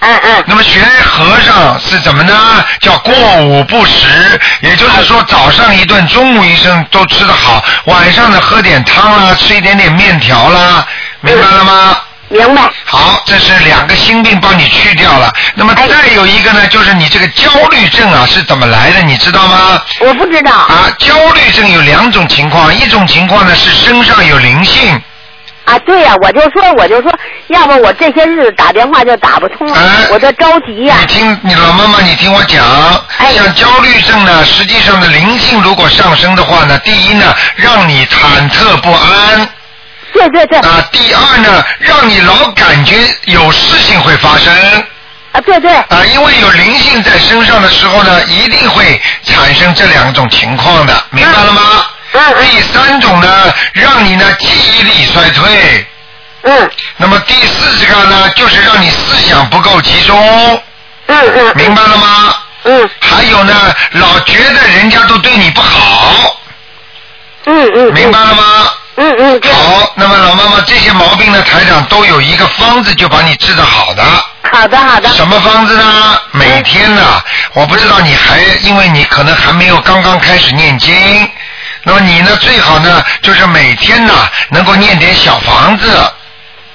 [0.00, 0.44] 嗯嗯。
[0.46, 2.64] 那么学和尚是怎么呢？
[2.80, 10.86] 叫过午不食，也就是说早上一顿，中午一顿都吃得好，晚上呢喝点汤啦，吃一点点面条啦，
[11.20, 11.96] 明白了吗？
[12.30, 12.60] 明白。
[12.84, 15.32] 好，这是两个心病帮你去掉了。
[15.54, 19.82] 那么再有一个呢，就是你这个焦虑症啊是怎么来的，你知道吗？
[20.00, 20.52] 我不知道。
[20.52, 25.02] 啊，焦虑症有两种情况，一种情况呢是身上有灵性。
[25.68, 27.12] 啊，对呀、我就说，我就说，
[27.48, 29.78] 要不我这些日子打电话就打不通了，
[30.10, 32.64] 我这着急呀、你听，你老妈妈，你听我讲，
[33.34, 39.46] 像焦虑症呢，实际上的灵性如果上升的话呢，第一呢，让你忐忑不安。
[40.14, 40.58] 对对对。
[40.60, 42.96] 啊，第二呢，让你老感觉
[43.26, 44.50] 有事情会发生。
[45.32, 45.70] 啊，对对。
[45.70, 51.60] 啊，因为有灵性在身上的时候呢，一定会产生这两种情况的，明白了吗？
[51.62, 55.86] 嗯第三种呢，让你呢记忆力衰退。
[56.42, 56.70] 嗯。
[56.96, 60.62] 那么第四十个呢，就是让你思想不够集中。
[61.06, 61.56] 嗯嗯。
[61.56, 62.34] 明白了吗？
[62.64, 62.90] 嗯。
[63.00, 66.40] 还有呢，老觉得人家都对你不好。
[67.46, 67.92] 嗯嗯。
[67.94, 68.72] 明白了吗？
[68.96, 69.40] 嗯嗯。
[69.52, 74.02] 好，那么老妈妈这些毛病呢，台长都有一个方子就把你治得好的。
[74.50, 75.08] 好的好的。
[75.10, 76.18] 什么方子呢？
[76.32, 80.94] 每天呢，我不知道你还，因为你可能还没有刚刚开始念经，
[81.88, 84.12] 那么你呢最好呢就是每天呢
[84.50, 85.88] 能够念点小房子。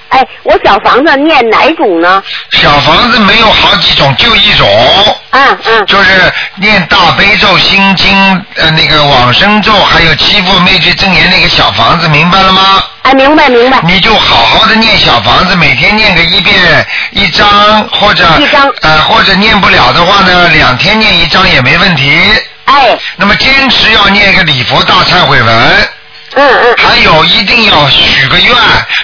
[0.09, 2.21] 哎，我小房子念哪种呢？
[2.51, 4.67] 小房子没有好几种，就一种。
[5.31, 5.85] 嗯嗯。
[5.87, 12.83] 就是念大悲咒、心经、呃那个往生咒，还有七佛灭罪真言那个小房子，明白了吗？
[13.01, 13.79] 哎，明白明白。
[13.83, 22.21] 你就好好的念小房子，每天念个一遍一张，或者一张呃或者念不了的话呢，两天念一张也没问题。
[22.65, 22.97] 哎。
[23.17, 25.89] 那么坚持要念个礼佛大忏悔文。
[26.35, 26.75] 嗯嗯。
[26.77, 28.55] 还有一定要许个愿，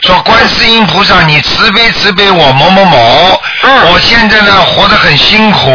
[0.01, 3.41] 说观世音菩萨，你慈悲慈悲我某某某。
[3.61, 3.91] 嗯。
[3.91, 5.69] 我现在呢活得很辛苦。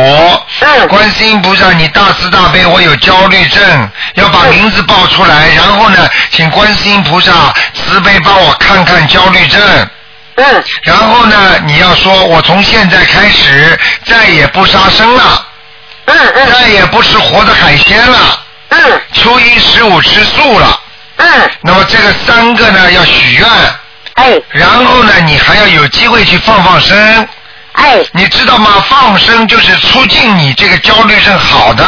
[0.61, 0.89] 嗯。
[0.89, 7.33] 观世音菩萨，你大慈大悲，我有焦虑症，要把名字报出来，然后呢，请观世音菩萨
[7.73, 9.61] 慈悲帮我看看焦虑症。
[10.37, 10.65] 嗯。
[10.83, 15.47] 然后呢，你要说我从现在开始再也不杀生了。
[16.07, 16.53] 嗯嗯。
[16.53, 18.41] 再也不吃活的海鲜了。
[18.71, 19.01] 嗯。
[19.13, 20.81] 初一十五吃素了。
[21.17, 21.51] 嗯。
[21.63, 23.49] 那么这个三个呢要许愿。
[24.15, 24.41] 哎。
[24.51, 27.29] 然后呢，你还要有机会去放放生。
[27.73, 27.99] 哎。
[28.13, 28.85] 你知道吗？
[28.89, 31.85] 放生就是促进你这个焦虑症好的。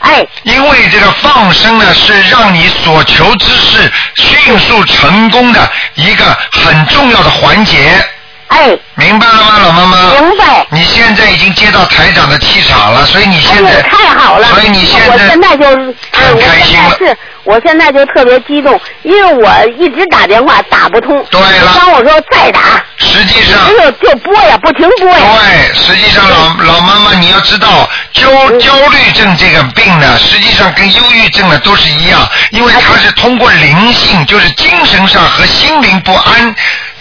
[0.00, 0.26] 哎。
[0.42, 8.04] 因为这个放生呢，是让你所求之事迅速成功的一个很重要的环节。
[8.52, 8.78] 哎。
[8.94, 10.20] 明白了吗，老妈妈？
[10.20, 10.66] 明白。
[10.70, 13.70] 你现在已经接到台长的气场了，所以你现在。
[13.70, 14.46] 哎，太好了！
[14.48, 15.66] 所以你现在我现在就，
[16.12, 21.24] 很开心了是，我现在就特别激动，因为我一直打电话打不通。
[21.30, 21.72] 对了。
[21.76, 22.60] 当我说再打。
[22.98, 23.58] 实际上。
[24.00, 25.18] 就拨呀，不停拨呀。
[25.40, 36.54] 对，实际上老老妈妈你要知道，焦焦虑症这个病呢，实际上跟忧郁症呢都是一样，因为它是通过灵性，就是精神上和心灵不安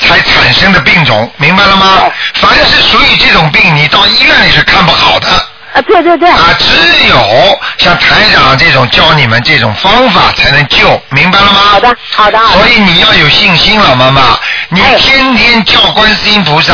[0.06, 2.12] 才产生的病种，明白了吗？
[2.36, 5.28] 凡是属于这种病，你到医院里是看不好的。
[5.74, 6.30] 啊，对对对。
[6.30, 11.60] 啊，只有像台长这种教你们这种方法才能救，明白了吗？
[11.72, 12.38] 好的，好的。
[12.48, 14.38] 所以你要有信心，了妈妈，
[14.70, 16.74] 你天天叫观世音菩萨，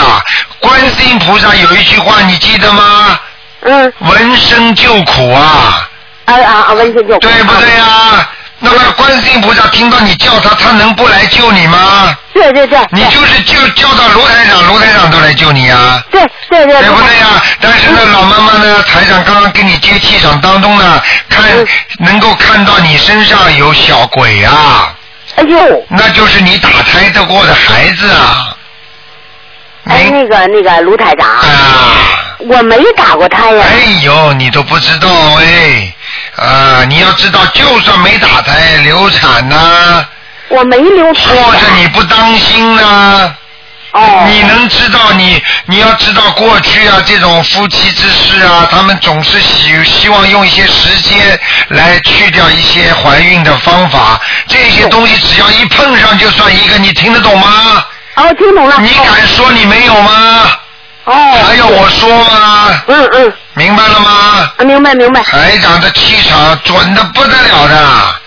[0.59, 3.19] 观世音菩萨有一句话你记得吗？
[3.61, 3.93] 嗯。
[3.99, 5.87] 闻声救苦啊。
[6.25, 6.73] 啊啊啊！
[6.73, 7.19] 闻声救苦。
[7.19, 8.29] 对不对呀？
[8.59, 12.15] 那么观世音菩萨听到你叫他，他能不来救你吗？
[12.33, 12.79] 对对对。
[12.91, 16.01] 你就是叫叫到卢台长，卢台长都来救你啊。
[16.09, 16.81] 对对对。
[16.81, 17.41] 对不对呀？
[17.61, 21.43] 但是呢，老妈妈呢，台长刚刚跟你接气场当中呢，看
[21.99, 24.93] 能够看到你身上有小鬼啊。
[25.35, 25.85] 哎呦。
[25.89, 28.57] 那就是你打胎的过的孩子啊。
[29.89, 31.29] 哎，那个那个卢台长。
[31.29, 31.43] 啊。
[32.39, 33.65] 我没打过胎呀。
[33.67, 35.86] 哎呦，你都不知道哎，
[36.37, 40.05] 啊，你要知道，就算没打胎，流产呐、
[40.49, 41.35] 我没流产。
[41.35, 43.35] 或者你不当心呢、
[43.91, 44.23] 哦。
[44.27, 57.83] 你能知道你你要知道过去啊，这种夫妻之事啊，他们总是希希望用一些时间来去掉一些怀孕的方法，这些东西只要一碰上就算一个，你听得懂吗？
[58.15, 58.75] 哦，听懂了。
[58.81, 60.51] 你敢说你没有吗？
[61.07, 61.13] 哦。
[61.43, 62.83] 还要我说吗？
[62.87, 63.33] 嗯嗯。
[63.55, 64.51] 明白了吗？
[64.57, 65.23] 啊，明白明白。
[65.23, 67.75] 台长的气场准的不得了的。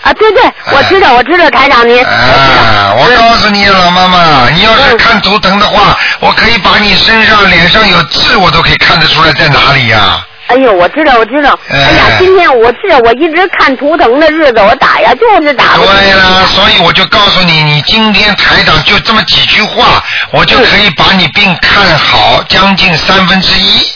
[0.03, 2.03] 啊，对对，我知道我知道台长您。
[2.03, 10.21] 啊，我告诉你，老妈妈，你要是看图腾的话，我可以把你身上、脸上有痣，我都可以看得出来在哪里呀、
[10.51, 11.57] 哎呦，我知道我知道。
[11.69, 15.77] 哎呀，今天我是我一直看图腾的日子，我打呀就是打。
[15.77, 23.89] 对了，所以我就告诉你，你今天台长就这么几句话，我就可以把你病看好将近三分之一。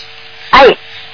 [0.52, 0.66] 哎。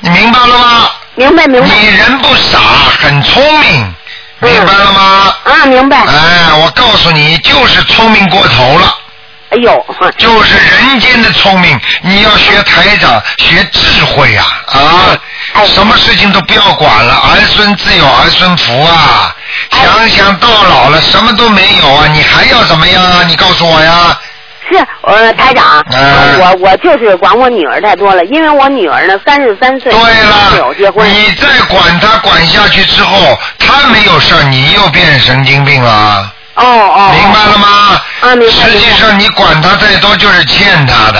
[0.04, 0.90] 你明白了吗？
[1.16, 1.68] 明白明白。
[1.68, 2.58] 你人不傻，
[3.00, 3.94] 很聪明，
[4.40, 5.36] 明白了吗？
[5.44, 5.98] 啊，明白。
[5.98, 8.96] 哎，我告诉你，就是聪明过头了。
[9.52, 9.86] 哎呦，
[10.18, 15.18] 就是人间的聪明，你要学台长，学智慧呀啊！
[15.54, 19.36] 哎什么事情都不要管了，儿孙自有儿孙福啊！
[19.72, 23.24] 哎想想到老了什么都没有啊，你还要怎么样啊？
[23.28, 24.18] 你告诉我呀！
[24.72, 30.00] 是，呃，台长，嗯我我就是管我女儿太多了，因为我女儿呢三十三岁，对
[30.54, 31.06] 没有结婚。
[31.10, 36.32] 你再管她管下去之后，她没有事儿，你又变神经病了。
[36.56, 37.12] 哦哦。
[37.14, 38.02] 明白了吗？
[38.22, 38.54] 啊，明白。
[38.54, 41.20] 实际上你管他再多就是欠他的。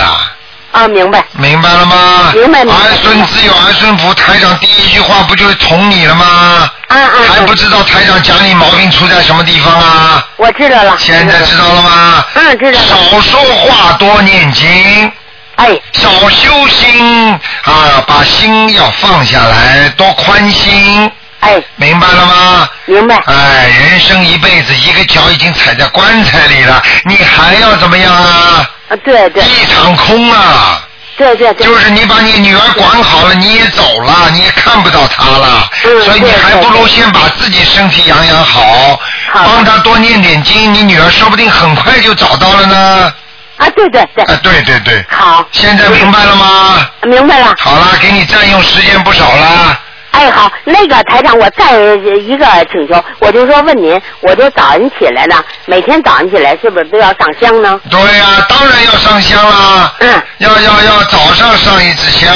[0.72, 1.22] 啊，明白。
[1.32, 2.32] 明白了吗？
[2.34, 6.70] 明白明白儿孙自有儿孙福，台长第一句话不就是捅你了吗？
[6.88, 7.16] 啊啊。
[7.28, 10.26] 还不知道台长讲你毛病出在什么地方啊？
[10.36, 10.96] 我知道了。
[10.98, 12.24] 现在知道了吗？
[12.34, 12.86] 嗯，知道了。
[12.86, 15.12] 少说话，多念经。
[15.56, 15.78] 哎。
[15.92, 21.10] 少修心啊，把心要放下来，多宽心。
[21.42, 22.68] 哎，明白了吗？
[22.86, 23.16] 明白。
[23.26, 28.70] 哎，人生一辈子，一个脚已经踩在棺材里了，你还要怎么样啊？
[28.88, 29.42] 啊，对对。
[29.42, 30.80] 一场空啊！
[31.16, 31.66] 对对对。
[31.66, 39.00] 就是你把你女儿管好了，你也走了，你也看不到她了，嗯所以你还不如先把自己身体养养好，
[39.32, 43.12] 帮她多念点经，你女儿说不定很快就找到了呢。
[43.56, 44.24] 啊，对对对。
[44.24, 45.04] 啊，对对对。
[45.10, 45.44] 好。
[45.50, 46.88] 现在明白了吗？
[47.02, 47.54] 明白了。
[47.58, 49.78] 好了，给你占用时间不少了。
[50.12, 57.80] 哎，好，那个台长，我再一个请求，我就说问您，我就早晨起来了，每天早上起来是不是都要上香呢？
[57.90, 59.92] 对呀、当然要上香啦。
[59.98, 60.22] 嗯。
[60.38, 62.34] 要要要，早上上一支香，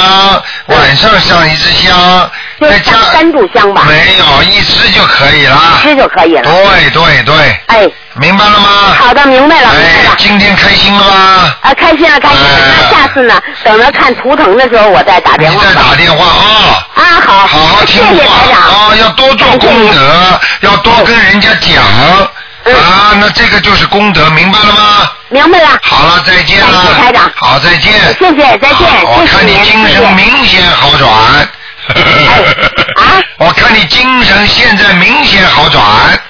[0.67, 2.31] 晚上上一支香，
[2.61, 3.83] 再加三炷香吧。
[3.87, 5.61] 没有，一支就可以了。
[5.83, 6.43] 一支就可以了。
[6.43, 7.61] 对对对。
[7.67, 7.91] 哎。
[8.19, 8.69] 明白了吗？
[8.99, 10.15] 好的，明白了，明白了。
[10.17, 11.55] 今天开心了吗？
[11.61, 12.59] 啊，开心了，开心了。
[12.75, 15.63] 那下次呢，等着看图腾的时候，我再打电话。
[15.63, 16.87] 再打电话啊。
[16.95, 17.47] 啊，好。
[17.47, 25.11] 好好听话啊，要多做功德，要多跟人家讲啊，那这个就是功德，明白了吗？
[25.29, 25.69] 明白了。
[25.83, 26.85] 好了，再见了。
[26.85, 27.31] 谢谢台长。
[27.35, 27.93] 好，再见。
[28.19, 29.05] 谢谢，再见。
[29.05, 31.47] 我看你精神明显好转。
[32.97, 33.21] 啊！
[33.39, 35.83] 我看你精神现在明显好转。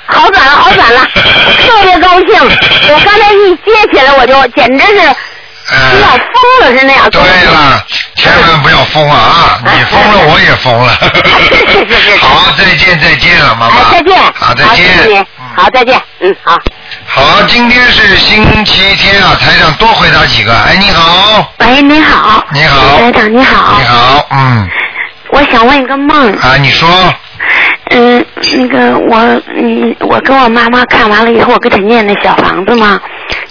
[0.09, 2.29] 好转了，好转了， 特别高兴。
[2.89, 5.01] 我刚才一接起来，我就简直是
[5.73, 6.21] 嗯要疯
[6.63, 7.11] 了，是那样。
[7.11, 7.85] 对了，
[8.17, 9.61] 千万不要疯了啊！
[9.65, 10.93] 你疯了，我也疯了。
[12.21, 13.77] 好，再见，再见了，妈妈。
[13.77, 14.17] 哎，再见。
[14.35, 15.27] 好，再好，谢谢见。
[15.57, 16.01] 好，再见。
[16.21, 16.57] 嗯，好。
[17.09, 20.53] 好，今天是星期天啊，台长多回答几个。
[20.57, 22.45] 哎，你好，喂，你好。
[22.53, 23.77] 你好台长你好。
[23.79, 24.69] 你好，嗯，
[25.31, 26.33] 我想问一个梦。
[26.35, 26.89] 啊，你说，
[27.91, 28.25] 嗯，
[28.57, 29.19] 那个我，
[29.55, 33.01] 嗯我跟我妈妈看完了以后，我给她念那小房子嘛，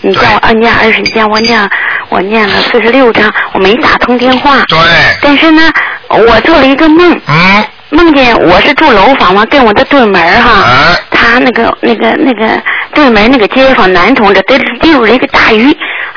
[0.02, 1.70] 你叫我按念二十遍，我念
[2.10, 4.64] 我念了四十六章，我没打通电话。
[4.68, 4.78] 对。
[5.22, 5.62] 但是呢，
[6.10, 7.20] 我做了一个梦。
[7.28, 7.66] 嗯。
[7.92, 12.62] 梦见我是住楼房嘛，跟我的对门儿哈，啊他那个那个那个
[12.94, 15.72] 对门那个街坊男同志逮逮住了一个大鱼，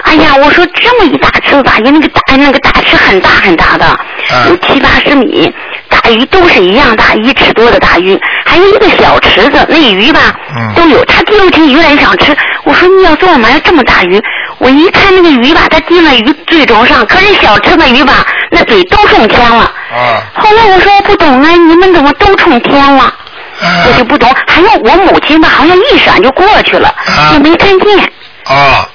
[0.09, 4.01] 哎呀，我说这么一大池子大鱼，那个大那个大池很大很大的，
[4.49, 5.53] 有七八十米，
[5.91, 10.35] 大鱼都是一样大，一尺多的大鱼，还有一个小池子，那鱼吧
[10.75, 12.35] 都有，他第六天鱼来想吃，
[12.65, 14.19] 我说你要给我买这么大鱼，
[14.59, 19.65] 我一看那个鱼吧，它进了鱼嘴中上，可是小池子鱼吧，那嘴都冲天了。
[19.93, 20.23] 啊。
[20.35, 23.13] 后来我说我不懂啊，你们怎么都冲天了？
[23.61, 24.33] 我就不懂。
[24.47, 26.95] 还有我母亲吧，好像一闪就过去了，
[27.33, 27.99] 也没看见。
[28.45, 28.89] 啊，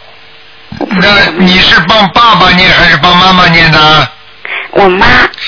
[1.01, 4.07] 那你是帮爸爸念还是帮妈妈念的？
[4.71, 5.05] 我妈。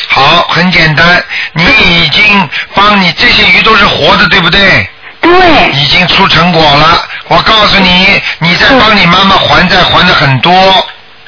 [0.08, 1.24] 好，很简单，
[1.54, 4.88] 你已经帮你这些鱼都是活的，对不对？
[5.22, 5.72] 对。
[5.72, 7.04] 已经出成果了。
[7.28, 10.54] 我告诉你，你在帮你妈妈还债还的很多。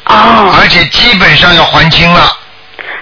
[0.06, 0.56] 哦。
[0.60, 2.38] 而且基本上要还清了。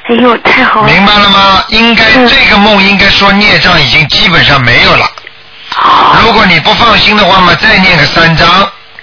[0.08, 0.88] 哎呦，太好了。
[0.88, 1.64] 明白了吗？
[1.70, 5.10] 应该、这个梦应该说孽障已经基本上没有了。
[6.22, 8.48] 如果你不放心的话嘛，再念个三章。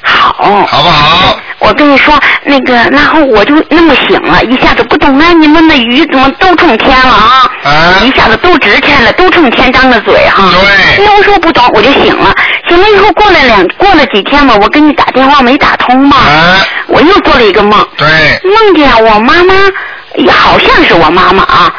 [0.02, 0.66] 好。
[0.66, 1.36] 好不好？
[1.62, 7.50] 我跟你说，那个，然后我就那么醒了，一下子不懂啊，你们的鱼怎么都冲天了啊？
[8.02, 10.50] 一下子都值钱了，都冲天张着嘴哈。
[10.50, 11.04] 对。
[11.04, 12.34] 那我说不懂，我就醒了。
[12.68, 16.16] 醒了以后过了两过了几天嘛，我给你打电话没打通嘛。
[16.88, 17.86] 我又做了一个梦。
[17.96, 18.08] 对。
[18.50, 19.54] 梦见我妈妈，
[20.16, 21.72] 也好像是我妈妈啊。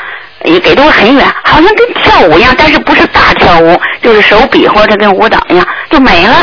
[0.45, 6.35] 也给的我很远，好像跟跳舞一样，但是不是大跳舞，就是手比划着跟舞蹈一样，就没了。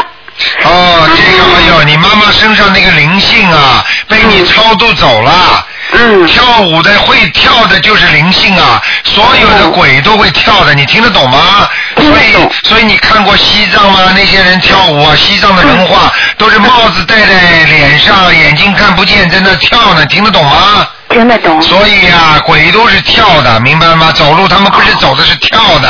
[0.65, 5.67] 哦，这个哎呦，你妈妈身上那个灵性啊，被你超度走了。
[5.93, 6.27] 嗯。
[6.27, 11.69] 跳舞的会跳的就是灵性啊，所有的鬼都会跳的，你听得懂吗？
[11.97, 14.13] 所以，所以你看过西藏吗？
[14.15, 20.87] 那些人跳舞啊，西藏的文化都是帽子戴在脸上，眼睛看不见，在那跳呢，听得懂吗？
[21.09, 21.61] 听得懂。
[21.63, 24.13] 所以啊、鬼都是跳的，明白吗？
[24.13, 25.89] 走路他们不是走的，是跳的。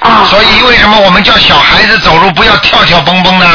[0.00, 0.24] 啊。
[0.28, 3.46] 所以为什么我们叫小孩子走路不要跳跳蹦蹦呢？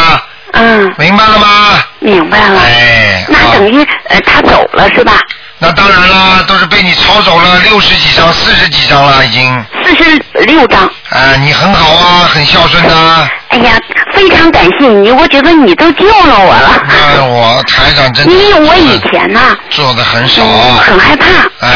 [0.54, 0.93] 嗯。
[0.97, 1.84] 明白了吗？
[1.99, 2.60] 明白了。
[2.62, 3.26] 哎。
[3.28, 5.14] 那等于呃他走了是吧？
[5.60, 9.66] 那当然啦，都是被你抄走了六十几张、四十几张了，已经。
[9.86, 10.82] 四十六张。
[11.10, 13.72] 啊，你很好啊，很孝顺呐、哎呀，
[14.14, 16.84] 非常感谢你，我觉得你都救了我了。
[16.89, 20.43] 哎我台长真的因为我以前呐、做的很少。
[20.86, 21.28] 很害怕，
[21.62, 21.72] 哎，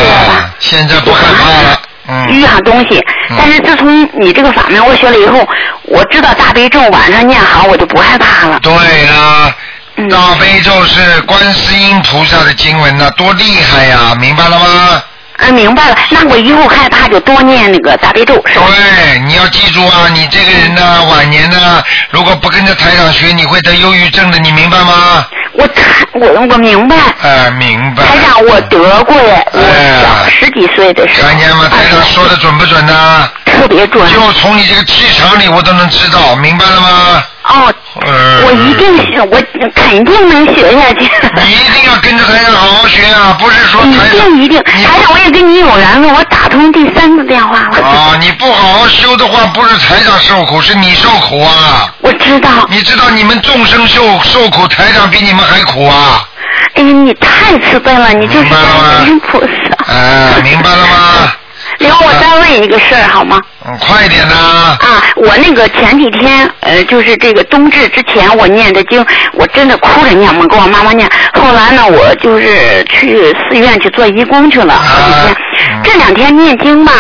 [0.60, 1.82] 现在不害怕了。
[2.08, 2.28] 嗯。
[2.30, 3.04] 遇上东西，
[3.38, 5.48] 但是自从你这个法门我学了以后，
[5.84, 8.60] 我知道大悲咒晚上念好，我就不害怕了。
[8.62, 8.72] 对
[9.06, 9.54] 啦，
[9.98, 15.04] 嗯大悲咒是观世音菩萨的经文呐、多厉害呀、明白了吗？
[15.38, 15.98] 嗯，明白了。
[16.10, 18.66] 那我以后害怕就多念那个大悲咒，是吧？
[18.68, 25.28] 对，你要记住啊，你这个人呢，晚年呢，如果不跟着台长学，你会得忧郁症的，你明白吗？
[25.54, 25.68] 我
[26.14, 26.96] 我我明白。
[27.22, 28.04] 哎，明白。
[28.04, 29.60] 台长，我得过呀，我
[30.04, 31.28] 小十几岁的时候。
[31.28, 31.68] 看见吗？
[31.70, 33.30] 台长说的准不准呢？
[33.46, 34.06] 特特别准。
[34.12, 37.24] 就从你这个气场里，我都能知道，明白了吗？
[37.50, 37.74] 哦，
[38.06, 39.42] 呃，我一定学，我
[39.74, 41.10] 肯定能学下去。
[41.36, 47.88] 你一定要跟着台长好好学啊，不是说台长一定一定，台长我也跟你有缘分，我打通第三个电话了。
[47.88, 51.90] 啊，你不好好修的话，不是台长受苦，是你受苦啊。
[52.02, 52.50] 我知道。
[52.70, 56.28] 你知道你们众生受受苦，台长比你们还苦啊。
[56.74, 58.62] 哎呀，你太慈悲了，你就是观
[59.06, 59.94] 世音菩萨。
[59.94, 61.32] 哎，明白了吗？
[61.80, 63.42] 另外，我再问一个事儿好吗？
[63.66, 64.78] 嗯，快点呐！
[64.80, 71.10] 啊，我那个前几天，呃，就是这个冬至之前，我念的经，我真的哭着念嘛，跟我妈妈念。
[71.34, 75.84] 后来呢，我就是去寺院去做义工去了，好几天。
[75.84, 76.92] 这两天念经吧，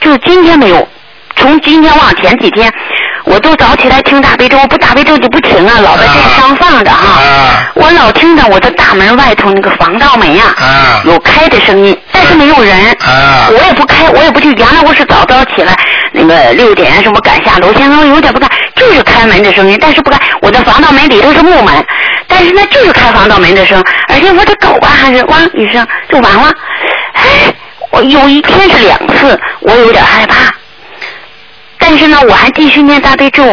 [0.00, 0.88] 就今天没有，
[1.36, 2.72] 从今天往前几天。
[3.26, 7.20] 我都早起来听大悲咒，我不大悲咒就不停啊，老在电上放着哈。
[7.74, 10.54] 我老听着我的大门外头那个防盗门呀，
[11.04, 12.96] 有开的声音，但是没有人。
[13.48, 14.52] 我也不开，我也不去。
[14.52, 15.76] 原来我是早早起来，
[16.12, 20.20] 那个六点什么赶下楼，现在我有点不敢，就是开门的声音，但是不敢。
[20.40, 21.84] 我的防盗门里头是木门，
[22.28, 26.52] 但是呢就是开防盗门的声，而且我的狗啊还是汪一声就完了。
[27.14, 27.52] 哎，
[27.90, 30.36] 我有一天是两次，我有点害怕。
[31.88, 33.44] 但是呢，我还继续念大悲咒。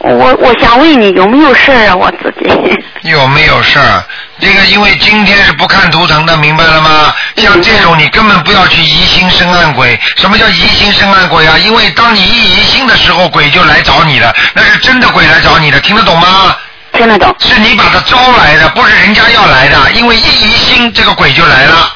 [0.00, 1.94] 我我想问你有没有事儿啊？
[1.94, 2.50] 我自己
[3.08, 4.02] 有没有事儿？
[4.40, 7.14] 这个因为今天是不看图腾的，明白了吗？
[7.36, 9.96] 像这种你根本不要去疑心生暗鬼。
[10.16, 11.56] 什么叫疑心生暗鬼啊？
[11.58, 16.56] 因为当你一疑心的时候，鬼就来找你了，那是真的鬼来找你的，听得懂吗？
[16.92, 17.32] 听得懂。
[17.38, 19.92] 是你把他招来的，不是人家要来的。
[19.92, 21.92] 因为一疑心，这个鬼就来了。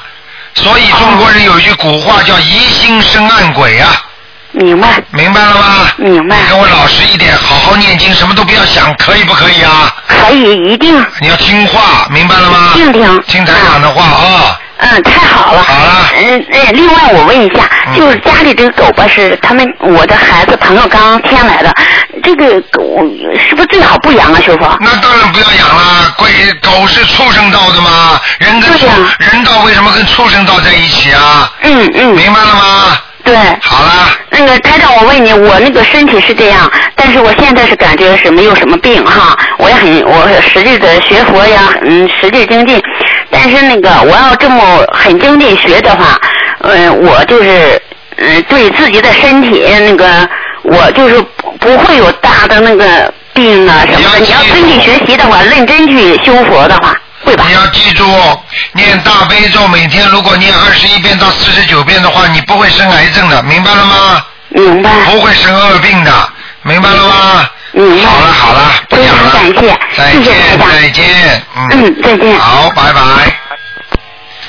[0.55, 4.05] 所以中国人有一句古话叫疑心生暗鬼啊。
[4.53, 5.91] 明白，明白了吗？
[5.97, 6.37] 明白。
[6.37, 9.95] 你跟我老实一点，好好念经，什么都不要想，可以不可以啊？
[10.09, 10.95] 可以，一定。
[11.21, 12.71] 你要听话，明白了吗？
[12.75, 13.23] 听听。
[13.27, 14.59] 听台长的话啊。
[14.83, 15.63] 嗯，太好了。
[15.63, 16.11] 好了。
[16.17, 21.73] 嗯，哎，另外我问一下，就是家里这个狗吧，是他们我的孩子朋友刚添来的，
[22.23, 23.05] 这个狗
[23.39, 24.65] 是不是最好不养啊，师傅？
[24.81, 26.29] 那当然不要养了，鬼
[26.63, 28.19] 狗是畜生道的吗？
[28.39, 28.87] 人跟畜
[29.19, 31.53] 人道为什么跟畜生道在一起啊？
[31.63, 32.17] 嗯嗯。
[32.17, 32.99] 明白了吗？
[33.23, 34.09] 对，好了。
[34.31, 42.81] 那个台长，我问你，我那个身体是这样，但是我现在是感觉是没有什么病哈，我也很我使劲的学佛呀，嗯，使劲精进。
[43.31, 46.19] 但是那个我要这么很精进学的话，
[46.63, 47.81] 嗯，我就是
[48.17, 50.29] 嗯对自己的身体那个，
[50.63, 51.21] 我就是
[51.61, 54.19] 不会有大的那个病啊什么的。
[54.19, 56.97] 你要真去学习的话，认真去修佛的话。
[57.25, 58.05] 你要记住，
[58.73, 64.25] 念大悲咒，每天如果念二十一遍到四十九遍的话，你不会生癌症的，明白了吗？
[64.49, 64.91] 明白。
[65.07, 66.13] 不会生恶病的，
[66.63, 67.49] 明白了吗？
[67.73, 68.11] 明白。
[68.11, 69.31] 好了好了，不讲了。
[69.33, 72.39] 感谢，再见再见，嗯，再见。
[72.39, 73.01] 好，拜拜。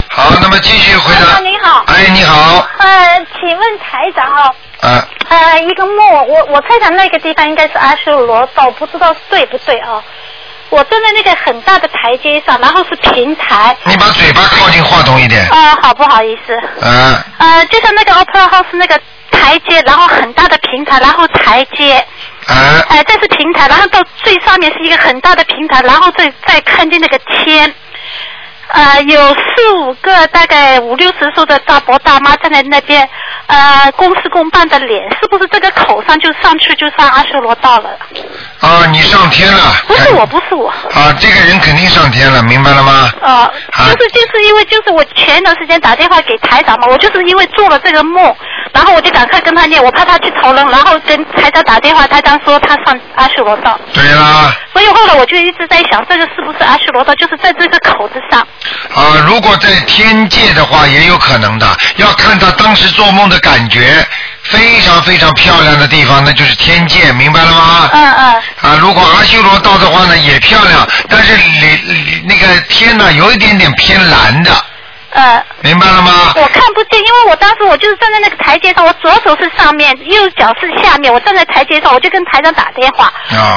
[0.10, 1.40] 好，那么继续回答。
[1.40, 1.84] 你好。
[1.88, 2.68] 哎，你好。
[2.80, 4.56] 呃，请问台长哦。
[4.82, 5.08] 啊。
[5.30, 10.02] 呃，一个梦，我我猜想那个地方应该是阿修罗道，不知道对不对啊？
[10.72, 13.76] 我站在那个很大的台阶上，然后是平台。
[13.84, 15.46] 你把嘴巴靠近话筒一点。
[15.50, 16.58] 啊，好不好意思？
[16.82, 17.16] 嗯。
[17.40, 18.98] 呃，就像那个 Opera House 那个
[19.30, 21.98] 台阶，然后很大的平台，然后台阶。
[22.48, 22.56] 啊。
[22.88, 27.74] 哎，这是平台，然后到最上面是一个很大的平台，然后再再看见那个天。
[28.74, 33.06] 呃，有四五个大概五六十岁的大伯大妈站在那边，
[33.48, 37.90] 呃，公事公办的脸，是不是这个口上就上去就上阿修罗道了？
[38.62, 39.74] 啊，你上天了？
[39.88, 40.70] 不是我，不是我。
[40.70, 43.12] 啊，这个人肯定上天了，明白了吗？
[43.22, 48.36] 啊，就是就是因为就是我前一段时间打电话给台长嘛，我就是因为做了这个梦，
[48.72, 53.80] 然后我就赶快跟他念，我怕他去投人，然后跟台长打电话，台长说他上阿修罗道。
[53.94, 54.54] 对啦。
[54.74, 58.40] 所以后来我就一直在想，这个是不是阿修罗道，就是在这个口子上。
[58.94, 61.68] 啊，如果在天界的话，也有可能的。
[61.98, 64.06] 要看他当时做梦的感觉，
[64.44, 67.90] 非常非常漂亮的地方，那就是天界，明白了吗？
[67.94, 68.26] 嗯嗯。
[68.62, 74.66] 啊，如果阿修罗道的话呢，也漂亮，但是里那个天呢，有一点点偏蓝的。
[75.12, 76.32] 呃，明白了吗？
[76.36, 83.12] 我看不见，因为我当时我就是站在那个台阶上，我左手是上面，右脚是下面，我站在台阶上，我就跟台长打电话，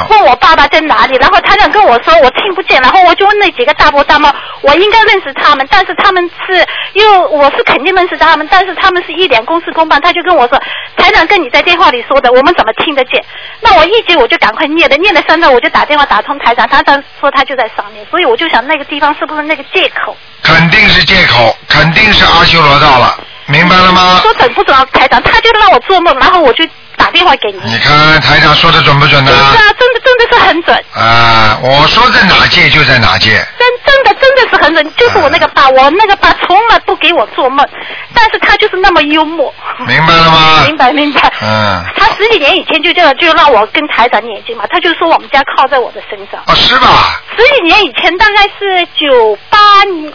[0.09, 10.61] 问我爸爸在哪里，然后台长跟我说我听不见，然后我就问那几个大伯大妈，我应该认识他们，但是他们是，因为我是肯定认识他们，但是他们是一脸公事公办，他就跟我说，
[10.97, 13.23] 台长跟你在电话里说的，我们怎么听得见？
[13.61, 20.15] 那我一接我就赶快念的，念了三段我就打电话打通台长，台长说他就在上面，所以我就想那个地方是不是那个借口？
[20.43, 24.19] 肯定是借口，肯定是阿修罗道了，明白了吗？
[24.21, 25.21] 说准不准啊，台长？
[25.23, 26.65] 他就让我做梦，然后我就
[26.95, 27.59] 打电话给你。
[27.65, 29.31] 你看台长说的准不准呢？
[29.31, 30.83] 是啊，真的真的是很准。
[30.93, 33.45] 啊，我说在哪界就在哪界。
[33.59, 37.65] 真真的真的是很冷，就是我那个爸，我那个爸从来不给我做梦，
[38.13, 39.53] 但是他就是那么幽默。
[39.87, 40.63] 明白了吗？
[40.67, 41.31] 明白明白。
[41.41, 41.83] 嗯。
[41.95, 46.41] 他十几年以前就这样，就让我跟台长念经嘛，他就说我们家靠在我的身上。
[46.47, 47.21] 哦，是吧？
[47.37, 49.57] 十几年以前，大概是九八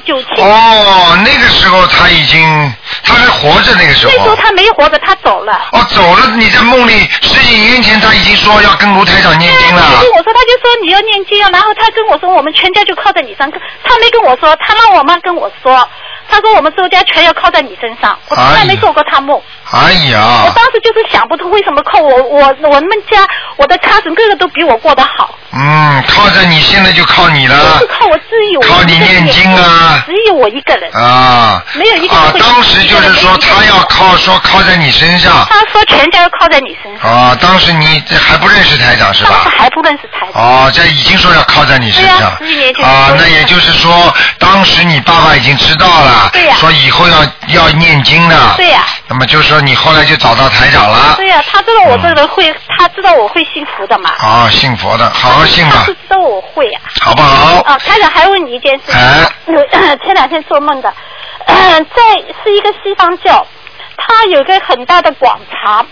[0.05, 0.43] 九七。
[0.43, 2.41] 哦，那个时候他已经
[3.05, 4.13] 他还活着，那个时候。
[4.17, 5.61] 那时候他没活着，他走了。
[5.73, 6.37] 哦，走了！
[6.37, 9.83] 你在梦里十几年前他已经说要跟卢台长念经了。
[9.83, 13.53] 他跟我说，他就说你要念经啊，然后他跟我说我们全家就靠在你身上，
[13.85, 15.89] 他没跟我说，他让我妈跟我说，
[16.31, 19.41] 他说我们周家全要靠在你身上，我从来没做过他梦。
[19.73, 20.53] 哎呀我！
[20.57, 23.27] 当时就是想不通为什么靠我，我我们家
[23.57, 31.63] 我的 cousin 个个都比我过得好，嗯，靠着你，现在就靠你就了是靠我自己靠你念经啊只有我一个人，啊。
[31.75, 39.53] 没有一个人当时就是说他要靠说靠在你身上他说全家要靠在你身上，啊，当时你还不认识台长是当时吧？
[39.57, 40.43] 还不认识台长。
[40.43, 42.29] 哦，这已经说要靠在你身上
[42.83, 46.55] 啊那也就是说，当时你爸爸已经知道了，对呀。
[46.59, 47.17] 说以后要
[47.49, 48.85] 要念经的，对呀。
[49.09, 54.11] 那么就说你后来就找到台长了，对呀、他知道我这个人会，他知道我会信佛的嘛。
[54.19, 55.73] 啊，信佛的，好好信吧。
[55.79, 57.61] 他是，知道我会呀、好不好？
[57.63, 59.29] 啊，台长还问你一件事情，哎。
[59.47, 59.55] 有
[60.05, 60.93] 前两天做梦的，
[61.47, 62.03] 呃 在
[62.45, 63.45] 是一个西方教，
[63.97, 65.87] 他有个很大的广场。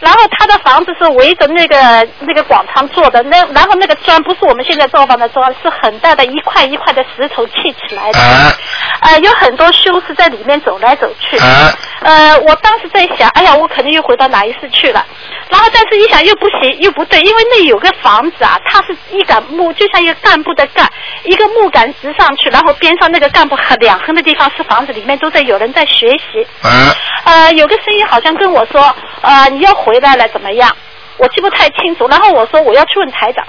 [0.00, 11.38] 然后他的房子是围着那个那个广场做的，那然后那个砖不是我们现在造房的砖，是很大的一块一块的石头砌起来的，哎呃，有很多修士在里面走来走去。
[11.38, 15.04] 哎呃，我当时在想，哎呀，我肯定又回到哪一世去了。
[15.50, 20.88] 然后，但是一想又不行，又不对，因为那有个房子啊，它是一杆木，就像一个干部的干，
[21.24, 26.46] 一个木杆直上去，然后边上那个干部很两横的地方是房子，里面都在有人在学习。
[26.62, 26.70] 哎
[27.24, 30.70] 呃，有个声音好像跟我说，呃，你要回来了，怎么样？
[31.16, 32.06] 我记不太清楚。
[32.08, 33.44] 然后我说我要去问台长，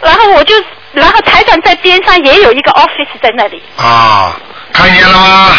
[0.00, 0.54] 然后我就，
[0.92, 3.62] 然后台长在边上也有一个 office 在那里。
[3.76, 4.36] 啊，
[4.72, 5.50] 看见了吗？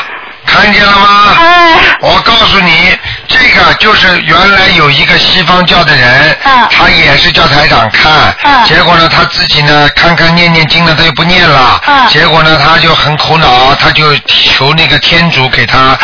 [0.45, 1.36] 看见了吗？
[1.39, 2.97] 哎我告诉你，
[3.28, 6.38] 这个就是原来有一个西方教的人，
[6.69, 15.97] 他也是叫台长看，结果呢他自己呢看看念念经呢他又不念了，结果呢他就很苦恼，他就求那个天主给他，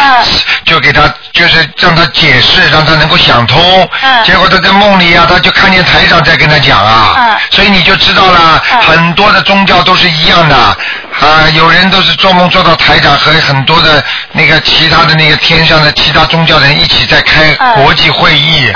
[0.66, 1.02] 就给他
[1.32, 3.90] 就是让他解释，让他能够想通，
[4.26, 10.78] 结果他在梦里啊，他就看见台长在跟他讲啊，所以你就知道了，很多的宗教都是一样的，
[11.20, 18.72] 啊，有人都是做梦做到台长和很多的那个其他的那个天上的其他宗教人一起在开国际会议，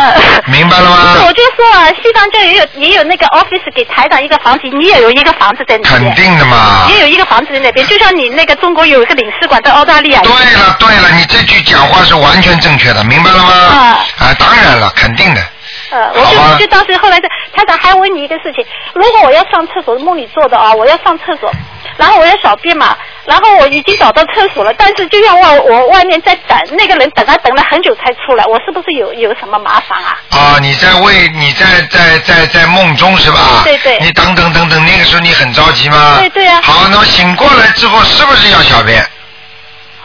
[0.45, 1.15] 明白了吗？
[1.25, 6.13] 我就说啊，西方教也有也有那个 office 给台长一个房子，你也有一个房子在那边。
[6.13, 10.21] 肯定的嘛也有一个房子在那边，就像你那个中国有一个领事馆在澳大利亚。
[10.21, 13.51] 对了对了，你这句讲话是完全正确的，明白了吗？
[13.51, 15.41] 啊啊，当然了，肯定的。
[15.89, 21.51] 呃，我就我就当时后来在台长还问你一个事情，如果我要上厕所，梦里做的啊，我要上厕所，
[21.97, 30.17] 然后我要小便嘛，然后我已经找到厕所了，但是就像我我外面在等那个人等他等了很久才出来，我是不是有有什么麻烦啊？
[30.31, 33.61] 啊，你在为你在在在在梦中是吧？
[33.63, 36.17] 对对你等等等等，那个时候你很着急吗？
[36.19, 39.01] 对对啊好，那么醒过来之后是不是要小便？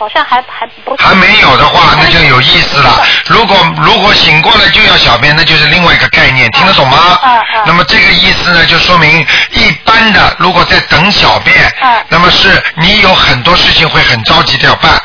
[0.02, 3.00] 好像还还不还没有的话，那就有意思了。
[3.26, 7.20] 如果如果醒过来就要小便，那就是另外一个概念，听得懂吗？
[7.64, 11.72] 那么这个意思呢，就说明一般的，如果在等小便，
[12.08, 15.00] 那么是你有很多事情会很着急的要办。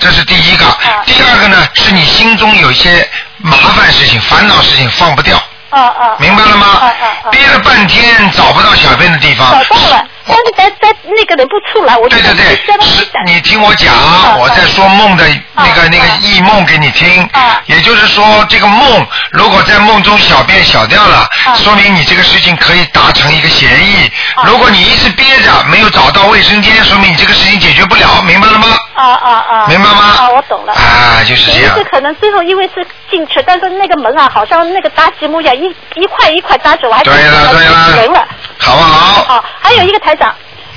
[0.00, 0.66] 这是第一个。
[1.06, 3.08] 第二个呢，是你心中有一些
[3.38, 5.40] 麻烦事情、烦恼事情放不掉。
[5.70, 6.16] 啊啊。
[6.18, 6.90] 明白了吗？
[7.30, 9.52] 憋了半天找不到小便的地方。
[9.52, 13.92] 找到了，但是在在那个人不出来，我就对对对，是你听我讲，
[14.38, 17.28] 我在说梦的那个那个异梦给你听。
[17.66, 24.10] 也就是说，这个梦如果在梦中小便小掉了，说明你这个事情可以达成一个协议。
[24.44, 28.68] 如果你一直憋着没有找到卫生间，说明你这个事情解决不了，明白了吗？
[28.94, 29.66] 啊啊啊！
[29.66, 30.72] 明白吗啊，我懂了。
[30.72, 31.84] 啊，就是这样是。
[31.84, 38.26] 可能最后因为是进去，但是那个门啊，好像那个搭积木一样，一一块一块搭着，我还对了对了人了。
[38.58, 39.36] 好不好？
[39.36, 40.34] 哦，还有一个台长，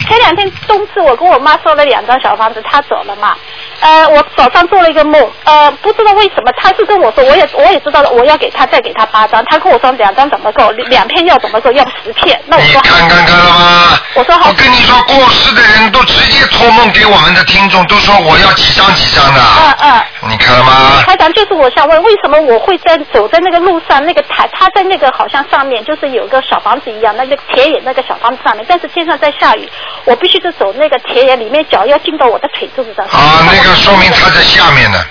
[0.08, 3.36] 前两天冬至，我跟我妈说了两张小房子，她走了嘛。
[3.80, 12.40] 呃，我早上做了一个梦，呃，不知道为什么，他是跟我说，我也我也知道了，我要给他再给他八张，他跟我说两张怎么够，两片要怎么够，要十片。
[12.48, 14.00] 那我说看看看了吗？
[14.16, 14.50] 我说好。
[14.50, 19.42] 我跟你说，过世的人都直接托梦给我们的听众，都说我要几张几张的。
[19.42, 20.04] 嗯嗯。
[20.30, 21.04] 你看了吗？
[21.06, 29.70] 台长，就是我想问，为什么我会在走在那个路上，那个台，他在那个好像上面，就是有个小房子一样，那个田野那个小房子上面，但是天上在下雨，
[30.06, 33.06] 我必须得走那个田野里面，脚要进到我的腿肚子上。
[33.06, 35.06] 啊，那个说明他在下面呢。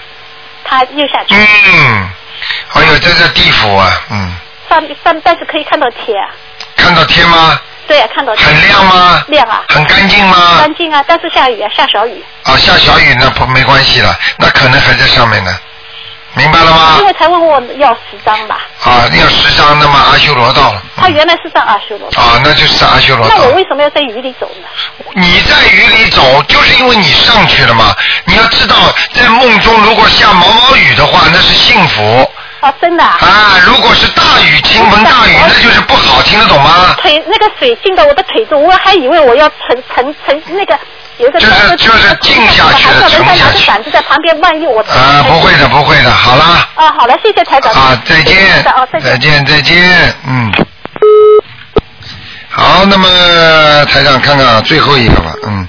[0.65, 1.35] 他又下去。
[1.37, 2.11] 嗯，
[2.75, 4.35] 哎呦，这是地府啊，嗯，
[4.69, 6.29] 上上，但是可以看到天啊。
[6.77, 7.59] 看到天吗？
[7.87, 8.35] 对啊，看到。
[8.35, 9.23] 很亮吗？
[9.29, 9.63] 亮啊。
[9.69, 10.59] 很干净吗？
[10.59, 12.25] 干净啊，但是下雨啊，下小雨。
[12.43, 15.57] 啊，下小雨那不没关系了，那可能还在上面呢，
[16.37, 17.07] 明白了吗因？
[17.07, 20.83] 为才问我要十张吧，啊，要十张，那么阿修罗到了。
[20.95, 22.07] 他原来是上阿修罗。
[22.09, 23.53] 啊，那就是阿修罗道那我。
[23.53, 24.69] 为什么要在雨里走呢？
[25.15, 27.97] 你在雨里走，就是因为你上去了嘛。
[28.27, 28.77] 你要知道，
[29.15, 32.31] 在梦中如果下毛毛雨的话，那是幸福。
[32.61, 33.19] 哦，真的啊。
[33.21, 36.95] 啊，如果是大雨，倾盆大雨，那就是不好，听得懂吗？
[36.99, 40.79] 腿那个水进到我的腿中，我还以为我要沉沉沉那个
[41.19, 46.69] 有一个就是就是静下去的还叫人家拿沉下去着伞子在旁边，万一我啊，不会的，不会的，好啦。
[46.75, 47.73] 啊，好了，谢谢台长。
[47.73, 48.65] 啊，再见
[49.03, 50.53] 再见，再见，嗯。
[52.49, 53.07] 好，那么
[53.85, 55.69] 台长看看最后一个吧，嗯。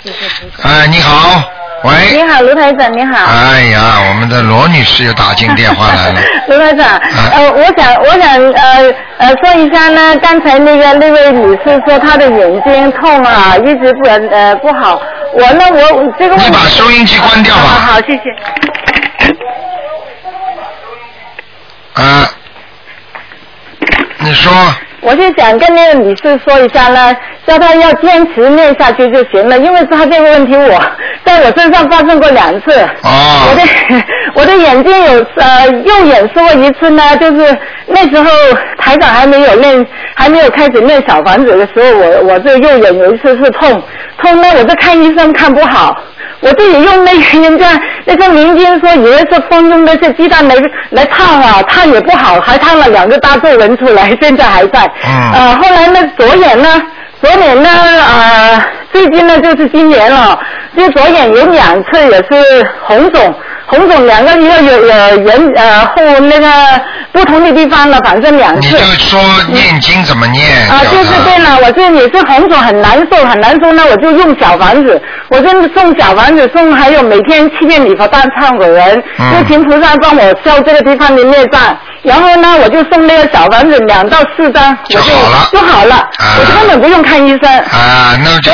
[0.63, 1.43] 哎，你好，
[1.83, 1.93] 喂。
[2.11, 3.13] 你好，卢台长，你好。
[3.25, 3.79] 哎呀，
[4.09, 6.19] 我们的罗女士又打进电话来了。
[6.49, 6.97] 卢台长，
[7.33, 14.99] 呃，我想，我想，呃，呃，说一下呢，刚才那个那位女士说她的眼睛痛啊，一直不呃不好。
[15.33, 16.45] 我呢，我这个问题。
[16.47, 17.61] 你把收音机关掉吧。
[17.61, 18.23] 好好，谢谢。
[22.01, 22.29] 啊，
[24.19, 24.51] 你说。
[24.99, 30.81] 我就想跟那个女士说一下呢，叫她要坚持念下去就行了，因为她这个问题我
[31.27, 32.71] 在我身上发生过两次。
[33.03, 33.49] 哦。
[33.49, 34.03] 我的
[34.35, 38.29] 我的眼睛有呃右眼说过一次呢，就是那时候
[38.79, 39.85] 台长还没有练
[40.15, 43.83] 还没有开始练小房子的时候，我我这右眼有一次是痛
[44.21, 45.95] 痛呢，我就看医生看不好。
[46.39, 47.67] 我自己用那个人家
[48.05, 50.55] 那个民间说，以为是风用那些鸡蛋来
[50.91, 54.85] 来烫啊，烫也不好，还烫了两个大皱纹出来，现在还在。
[55.03, 55.31] 嗯。
[55.33, 56.79] 呃，后来呢，左眼呢，
[57.21, 60.39] 左眼呢，呃，最近呢就是今年了，
[60.77, 63.33] 就左眼有两次也是红肿，
[63.69, 66.47] 红肿两个一个有有人呃后那个
[67.11, 68.67] 不同的地方了，反正两次。
[68.67, 69.19] 你就说
[69.49, 70.45] 念经怎么念？
[70.69, 87.57] 啊，就是对了，我这也是红肿很难受，很难受那，我就用小房子，我真的送小房子送，还有每天七遍礼佛大忏悔文，嗯就请菩萨帮我消这个地方的孽障，然后呢，我就送那个小房子两到四张，我就好了就好了，我就根本不用看医生。
[87.59, 88.51] 啊，那就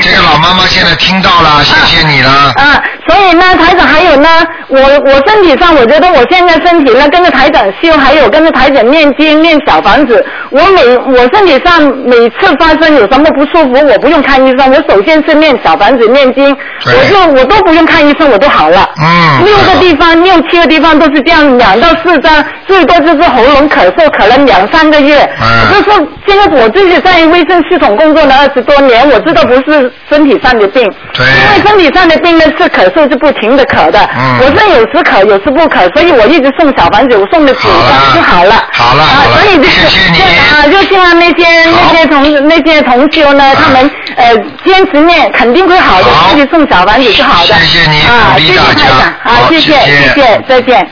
[0.00, 2.30] 这个老妈妈现在听到了，谢谢你了。
[2.56, 4.28] 啊，所以呢，台长还有呢，
[4.68, 16.56] 我我身体上，我觉得我现在身体呢，跟着台长修，还有跟着台长念经念小房子，我每我身体上每次发生有什么不舒服，我不用看医生，我首先是念小房子念经，
[16.86, 18.88] 我就我都不用看医生，我都好了。
[19.00, 19.44] 嗯。
[19.44, 25.18] 六个地方，六七个地方都是这样，两到四张，最多就是喉咙咳嗽，可能两三个月。
[25.40, 25.46] 嗯。
[25.70, 30.82] 我就说，现在我自己在卫生系统工作了二十多年，我知道不是身体上的病。
[31.12, 31.26] 对。
[31.26, 38.60] 因为身体上的病呢是咳嗽是不停的咳的，嗯我是有时可有时不可，所以我一直送小房子，我送的几张就好了。
[38.72, 40.22] 好了好了，所以这谢谢。
[40.52, 47.54] 啊，就希望那些那些同那些同修呢，他们呃坚持念，肯定会好的，自己送小房子是好的。
[47.54, 50.90] 谢谢你啊，谢谢鼓励大家，啊，好谢谢谢谢谢谢，再见。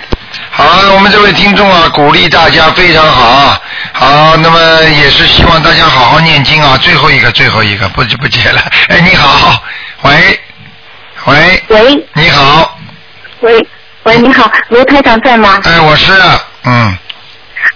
[0.52, 0.64] 好，
[0.94, 3.60] 我们这位听众啊，鼓励大家非常好啊。
[3.93, 6.78] 好，那么也是希望大家好好念经啊。
[6.81, 8.62] 最后一个，最后一个，不不接了。
[8.89, 9.60] 哎，你好，
[10.02, 10.40] 喂，
[11.27, 12.78] 喂，喂，你好，
[13.40, 13.66] 喂
[14.04, 15.60] 喂，你好，卢台长在吗？
[15.64, 16.12] 哎，我是，
[16.64, 16.96] 嗯，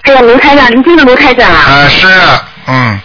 [0.03, 1.57] 哎呀，卢台长，您就是卢台长啊？
[1.67, 2.07] 啊是，
[2.67, 2.99] 嗯，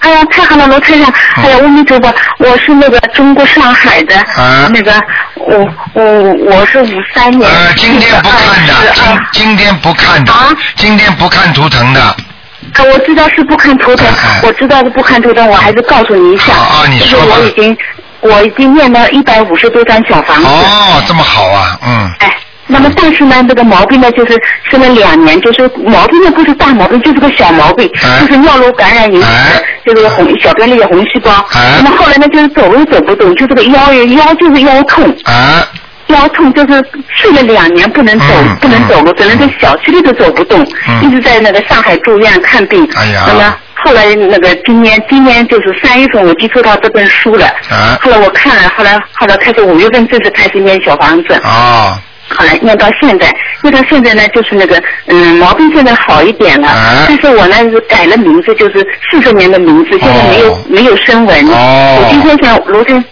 [0.00, 1.12] 哎呀，太好了，卢台长！
[1.36, 4.92] 哎呀，阿弥陀佛，我是那个中国上海的，啊那个
[5.34, 6.04] 我我
[6.44, 7.50] 我是五三年。
[7.50, 10.32] 呃，今天不看的，今今天不看的，
[10.76, 12.00] 今天不看图腾的。
[12.02, 14.06] 啊，我知道是不看图腾，
[14.42, 16.54] 我知道是不看图腾，我还是告诉你一下。
[16.54, 17.76] 啊，你就是我已经
[18.24, 20.46] 我已经念了一百五十多张小房子。
[20.46, 22.10] 哦，这么好啊，嗯。
[22.20, 22.36] 哎，
[22.66, 24.32] 那么但是呢，这个毛病呢，就是
[24.70, 27.86] 生了两年，就是毛病呢不是大毛病，就是个小毛病，
[28.20, 31.44] 就是尿路感染引起的，就是红小便里有红细胞。
[31.76, 35.14] 那么后来呢，就是走路走不动，就这个腰腰就是腰痛。
[35.24, 35.66] 啊。
[36.08, 38.26] 腰痛就是睡了两年不能走，
[38.60, 40.64] 不能走路，只能在小区里都走不动，
[41.02, 42.86] 一直在那个上海住院看病。
[42.94, 43.24] 哎呀。
[43.26, 47.98] 那么后来那个今年今年就是三月份我接触到这本书了，啊。
[48.00, 51.34] 后来我看了，后来后来开始五月份正式开始念小房子。
[51.42, 52.00] 啊。
[52.26, 53.30] 后来念到现在，
[53.62, 56.68] 念到现在呢，就是那个嗯毛病现在好一点了，
[57.06, 61.46] 但是我呢是改了名字，就是四十年的名字，现在没有、没有声纹。
[61.48, 63.04] 哦我今天想罗先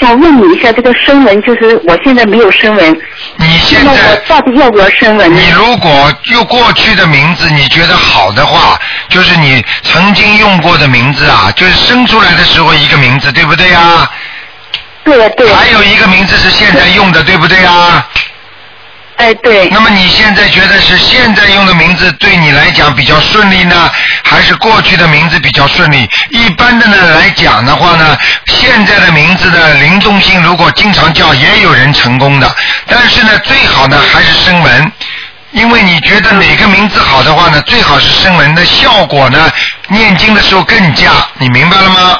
[0.00, 3.00] 想问你一下，这个声纹就是我现在没有声纹，
[3.36, 5.40] 你现在我到底要不要声纹呢？
[5.40, 8.78] 你如果用过去的名字你觉得好的话，
[9.08, 14.10] 就是你曾经用过的名字啊，就是生出来的时候一个名字，对不对呀？
[15.04, 15.52] 对对。
[15.52, 18.06] 还有一个名字是现在用的，对不对呀？
[19.16, 19.68] 哎，对。
[19.68, 23.90] 那么你现在觉得是现在用的名字对你来讲比较顺利呢，
[24.24, 26.08] 还是过去的名字比较顺利？
[26.30, 28.16] 一般的呢来讲的话呢，
[28.46, 32.56] 现在的名字的灵动性如果经常叫，也有人成功的。
[32.86, 34.92] 但是呢，最好呢还是声纹，
[35.52, 39.52] 因为你觉得哪个名字好的话呢，最好是声纹的效果呢，
[39.88, 42.18] 念经的时候更佳，你明白了吗？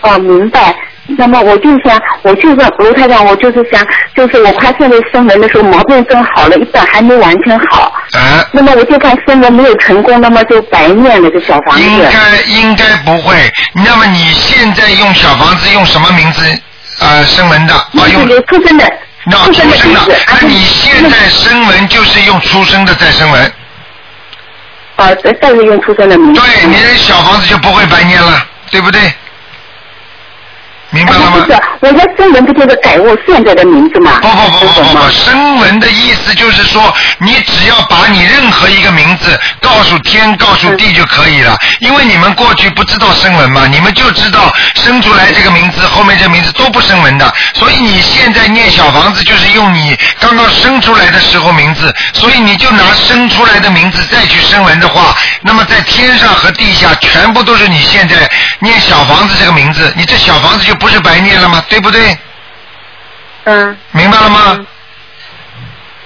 [0.00, 0.74] 哦，明白。
[1.16, 7.92] 那么我就想，我就是卢台长，我就是想，就是我怕现在生纹的时候毛病正好了，一半还没完全好。
[8.12, 8.44] 啊。
[8.52, 11.82] 那么我就看生纹没有成功，那么就白念了个小房子。
[11.82, 13.36] 应该应该不会。
[13.74, 16.44] 那么你现在用小房子用什么名字
[17.00, 17.74] 啊声纹的？
[17.74, 18.84] 啊用出生的。
[19.30, 23.52] 那出生的，那你现在声纹就是用出生的再生纹。
[24.96, 26.40] 啊，再再是用出生的名字。
[26.40, 29.00] 对，你的小房子就不会白念了，对不对？
[30.90, 31.32] 明白了吗？
[31.34, 34.18] 不是，我的声纹不就是改我现在的名字吗？
[34.22, 41.56] 不不不不不不，声纹的意思就是说，你只要把你任何一个名字告诉天、告诉地就可以了。
[41.80, 47.32] 因为你们过去不知道声纹嘛，你们就知道生出来这个名字，后面这个名字都不声纹的。
[47.54, 58.28] 所以你现在念小房子就是用你刚刚生出来的时候名字，所以你就拿生出来的名字再去声纹的话，那么在天上和地下全部都是你现在
[58.60, 61.62] 念小房子这个名字，你这小房子就不是白念了吗？
[61.68, 62.16] 对不对？
[63.44, 63.76] 嗯。
[63.92, 64.66] 明白了吗？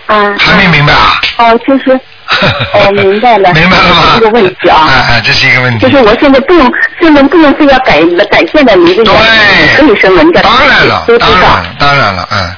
[0.06, 0.38] 嗯。
[0.38, 1.20] 还没明白啊？
[1.38, 1.90] 哦，就是，
[2.74, 3.52] 哦，明白了。
[3.52, 4.02] 明白了吗？
[4.14, 4.88] 这个问题啊。
[4.88, 5.86] 哎哎，这是一个问题。
[5.86, 8.00] 就是我现在不用声纹，不能非要改
[8.30, 10.40] 改现在名字，对，可以声纹的。
[10.42, 11.04] 当然了。
[11.18, 12.56] 当然了，当然了，嗯。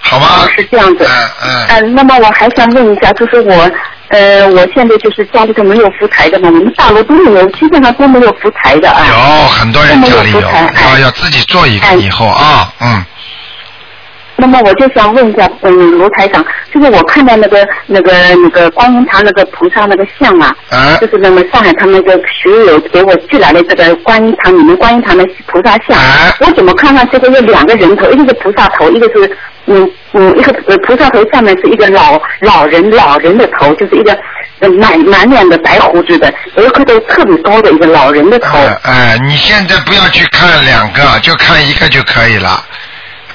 [0.00, 0.26] 好吧。
[0.40, 1.04] 哦，是这样子。
[1.04, 1.66] 嗯嗯。
[1.68, 3.70] 嗯，那么我还想问一下，就是我，
[4.08, 9.04] 呃，我现在就是家里头没有福台的嘛，我们大楼都没有，基本上都没有福台的啊。
[9.06, 13.04] 有很多人家里有，啊要要自己做一个以后啊，嗯。
[14.40, 20.54] 那么我就想问一下，嗯，卢台长，就是我看到那个那个那个观音堂那个菩萨那个像啊，
[21.00, 25.98] 就是那么上海他们那个学友给我寄来的这个观音堂，你们观音堂的菩萨像，
[26.38, 29.36] 我怎么看上这个有两个人头，一个是菩萨头，一个是
[29.68, 34.18] 嗯嗯一个呃菩萨头下面是一个老老人老人的头，就是一个
[34.60, 38.58] 呃满满脸的白胡子的，有一颗头特别高的一个老人的头。
[38.82, 42.64] 哎，你现在不要去看两个，就看一个就可以了。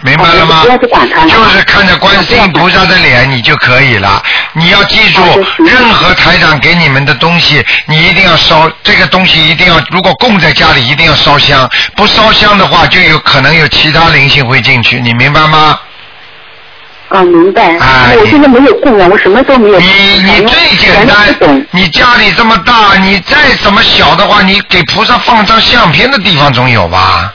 [0.06, 0.64] 明白了吗？
[0.66, 4.22] 就是看着观世音菩萨的脸，你就可以了。
[4.52, 5.22] 你要记住，
[5.64, 8.70] 任何台长给你们的东西，你一定要烧。
[8.84, 11.70] 这个东西一定要，如果供在家里，一定要烧香。
[11.96, 15.00] 不烧香的话，就有可能有其他灵性会进去。
[15.00, 15.80] 你明白吗？
[17.14, 17.78] 啊，明白。
[17.78, 19.80] 啊，我现在没有供养，我什么都没有。
[19.80, 19.88] 你
[20.24, 27.32] 你最简单，你家里这么大，你再怎么小的话，你给菩萨放张相片的地方总有吧？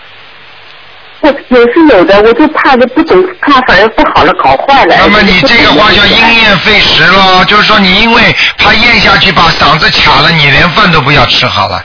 [1.20, 4.96] 我有是有的，我就怕的不懂，怕反而不好了，搞坏了。
[4.98, 11.84] 那么你这个话叫因噎废食了，就是说你因为怕咽下去把嗓子卡了，你连饭都不要吃好了。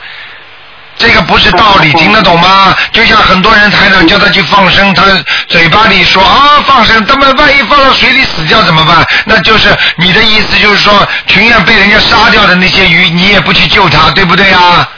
[0.96, 2.74] 这个不是道理，听得懂吗？
[2.92, 5.02] 就像很多人台长叫他去放生，他
[5.48, 9.04] 嘴巴里说啊放生，他们万一放到水里死掉怎么办？
[9.24, 10.92] 那就是你的意思，就是说
[11.26, 14.88] 情愿被人家杀掉的那些鱼，你也不去救它，对不对啊？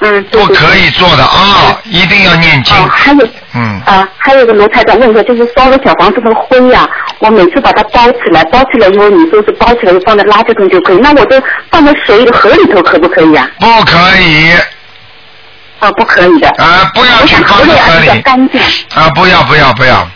[0.00, 2.74] 嗯，不可以做的啊，一定要念经。
[2.90, 6.86] 还有，嗯，啊，还有一个罗台长问一下，就是烧了小房子的灰呀，
[7.20, 13.48] 我每次把它包起来，包起来以后，你说是包起来就放在垃圾桶就可以，那我都放在水里河里头可不可以呀？
[13.60, 14.52] 不可以。
[15.84, 16.48] 啊，不可以的。
[16.56, 18.22] 啊，不要去放在河里。
[18.22, 18.60] 干净。
[18.94, 20.08] 啊，不要不要不要。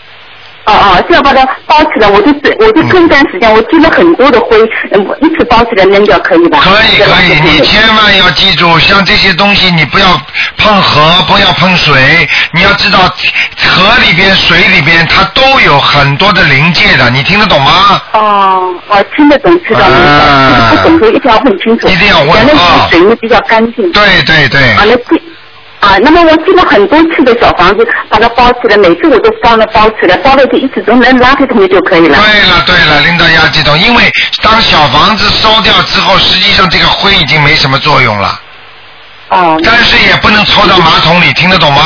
[0.64, 4.58] 哦哦，就要把它包起来，我就我就这一段时间我积了很多的灰，
[4.92, 6.58] 嗯，一次包起来扔掉可以吧？
[6.62, 10.06] 可以可以，你千万要记住，像这些东西你不要
[10.58, 18.02] 碰河，不要碰水，你要知道河里边、水里边它都有很多的临界的，你听得懂吗？
[18.12, 21.88] 哦，我听得懂，知道明白，不懂就一定要问清楚。
[21.88, 22.86] 一定要问啊。
[22.90, 23.90] 水呢比较干净。
[23.92, 24.74] 对对对。
[24.74, 25.18] 好了，这。
[25.80, 32.18] 啊，那么我寄了很多次的小房子，把它包起来，每次我都放了包起来，包了就一直扔扔垃圾桶里就可以了。
[32.18, 34.10] 对了对了，拎到垃圾桶，因为
[34.42, 38.40] 当小房子烧掉之后，实际上这个灰已经没什么作用了。
[39.28, 39.60] 哦。
[39.64, 41.82] 但是也不能抽到马桶里，听得懂吗？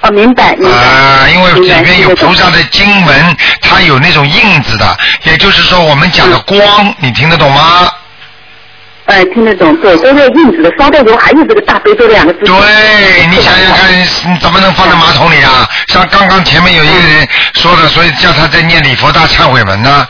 [0.00, 0.74] 哦，明白明白。
[0.74, 7.90] 啊，因为里边有菩萨的经文，它有那种印子的，也就是说我们讲的光，你听得懂吗？
[9.10, 10.72] 哎，听得懂，对，都是印子的。
[10.78, 12.38] 烧掉之后还有这个大悲咒两个字。
[12.44, 15.68] 对，你想想看，你怎么能放在马桶里啊？
[15.88, 20.06] 像刚刚前面有一个人说的，所以叫他在念礼佛大忏悔文呢。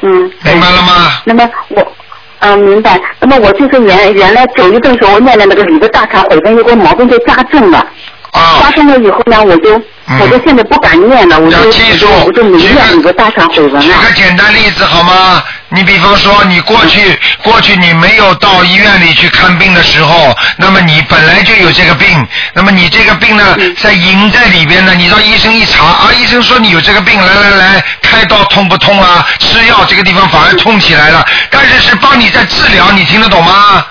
[0.00, 0.10] 嗯。
[0.42, 1.12] 明白了吗？
[1.24, 1.96] 那么我，
[2.40, 3.00] 嗯，明白。
[3.20, 7.86] 那么我就是原原来九月份时候念的那个礼佛大忏悔文，有个毛病就加重了。
[8.32, 9.80] 发生了以后呢，我就
[10.20, 13.88] 我就现在不敢念了，我就嗯要记住我就没念那个大忏悔文举。
[13.88, 15.42] 个简单例子好吗？
[15.70, 29.26] 你比方说，你过去过去你没有到医院里去看病的时候，那么你本来就有这个病，那么你这个病呢，在隐在里边呢，你到医生一查啊，医生说你有这个病，来来来，开刀痛不痛啊？
[29.40, 33.84] 吃药这个地方反而痛起来了，但是是帮你在治疗，你听得懂吗？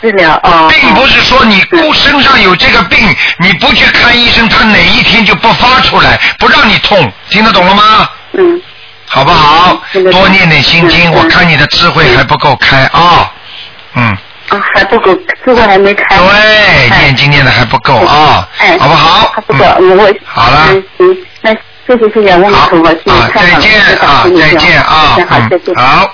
[0.00, 0.68] 治疗哦。
[0.70, 2.98] 并不是说你顾身上有这个病，
[3.38, 8.08] 你不去看医生，他哪一天就不发出来，不让你痛，听得懂了吗？
[8.32, 8.60] 嗯。
[9.12, 9.82] 好不好？
[10.12, 13.32] 多念点心经，我看你的智慧还不够开啊。
[13.94, 14.16] 嗯。
[14.50, 15.12] 啊，还不够，
[15.44, 16.16] 智慧还没开。
[16.16, 19.32] 对，念经念的还不够啊，哎，好不好？
[19.34, 20.68] 还不够，我好了。
[20.70, 25.74] 嗯，行，那谢谢谢谢，我们头发谢谢，太好啊，再见啊，再见啊，好，再见。
[25.74, 26.10] 好。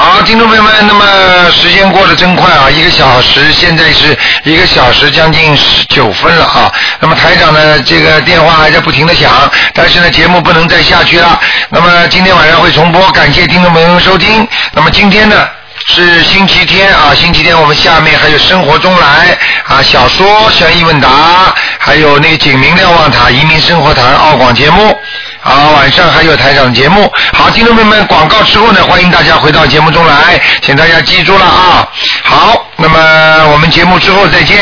[0.00, 6.72] 好，听众朋友们，那么时间过得真快啊，一个小时，现在是一个小时将近十九分了啊。
[7.00, 9.28] 那么台长呢，这个电话还在不停的响，
[9.74, 11.40] 但是呢，节目不能再下去了。
[11.68, 14.46] 那么今天晚上会重播，感谢听众朋友们收听。
[14.70, 15.48] 那么今天呢？
[15.90, 21.08] 是星期天啊，星期天我们下面还有生活中来啊，小说悬疑问答，
[21.78, 24.96] 还有那个警民瞭望塔移民生活谈澳广节目。
[25.40, 27.10] 好，晚上还有台长节目。
[27.32, 31.88] 好，听众朋友们，广告之后呢，欢迎大家回到节目中来，请大家记住了啊。
[32.24, 32.98] 好，那么
[33.52, 34.56] 我们节目之后再见。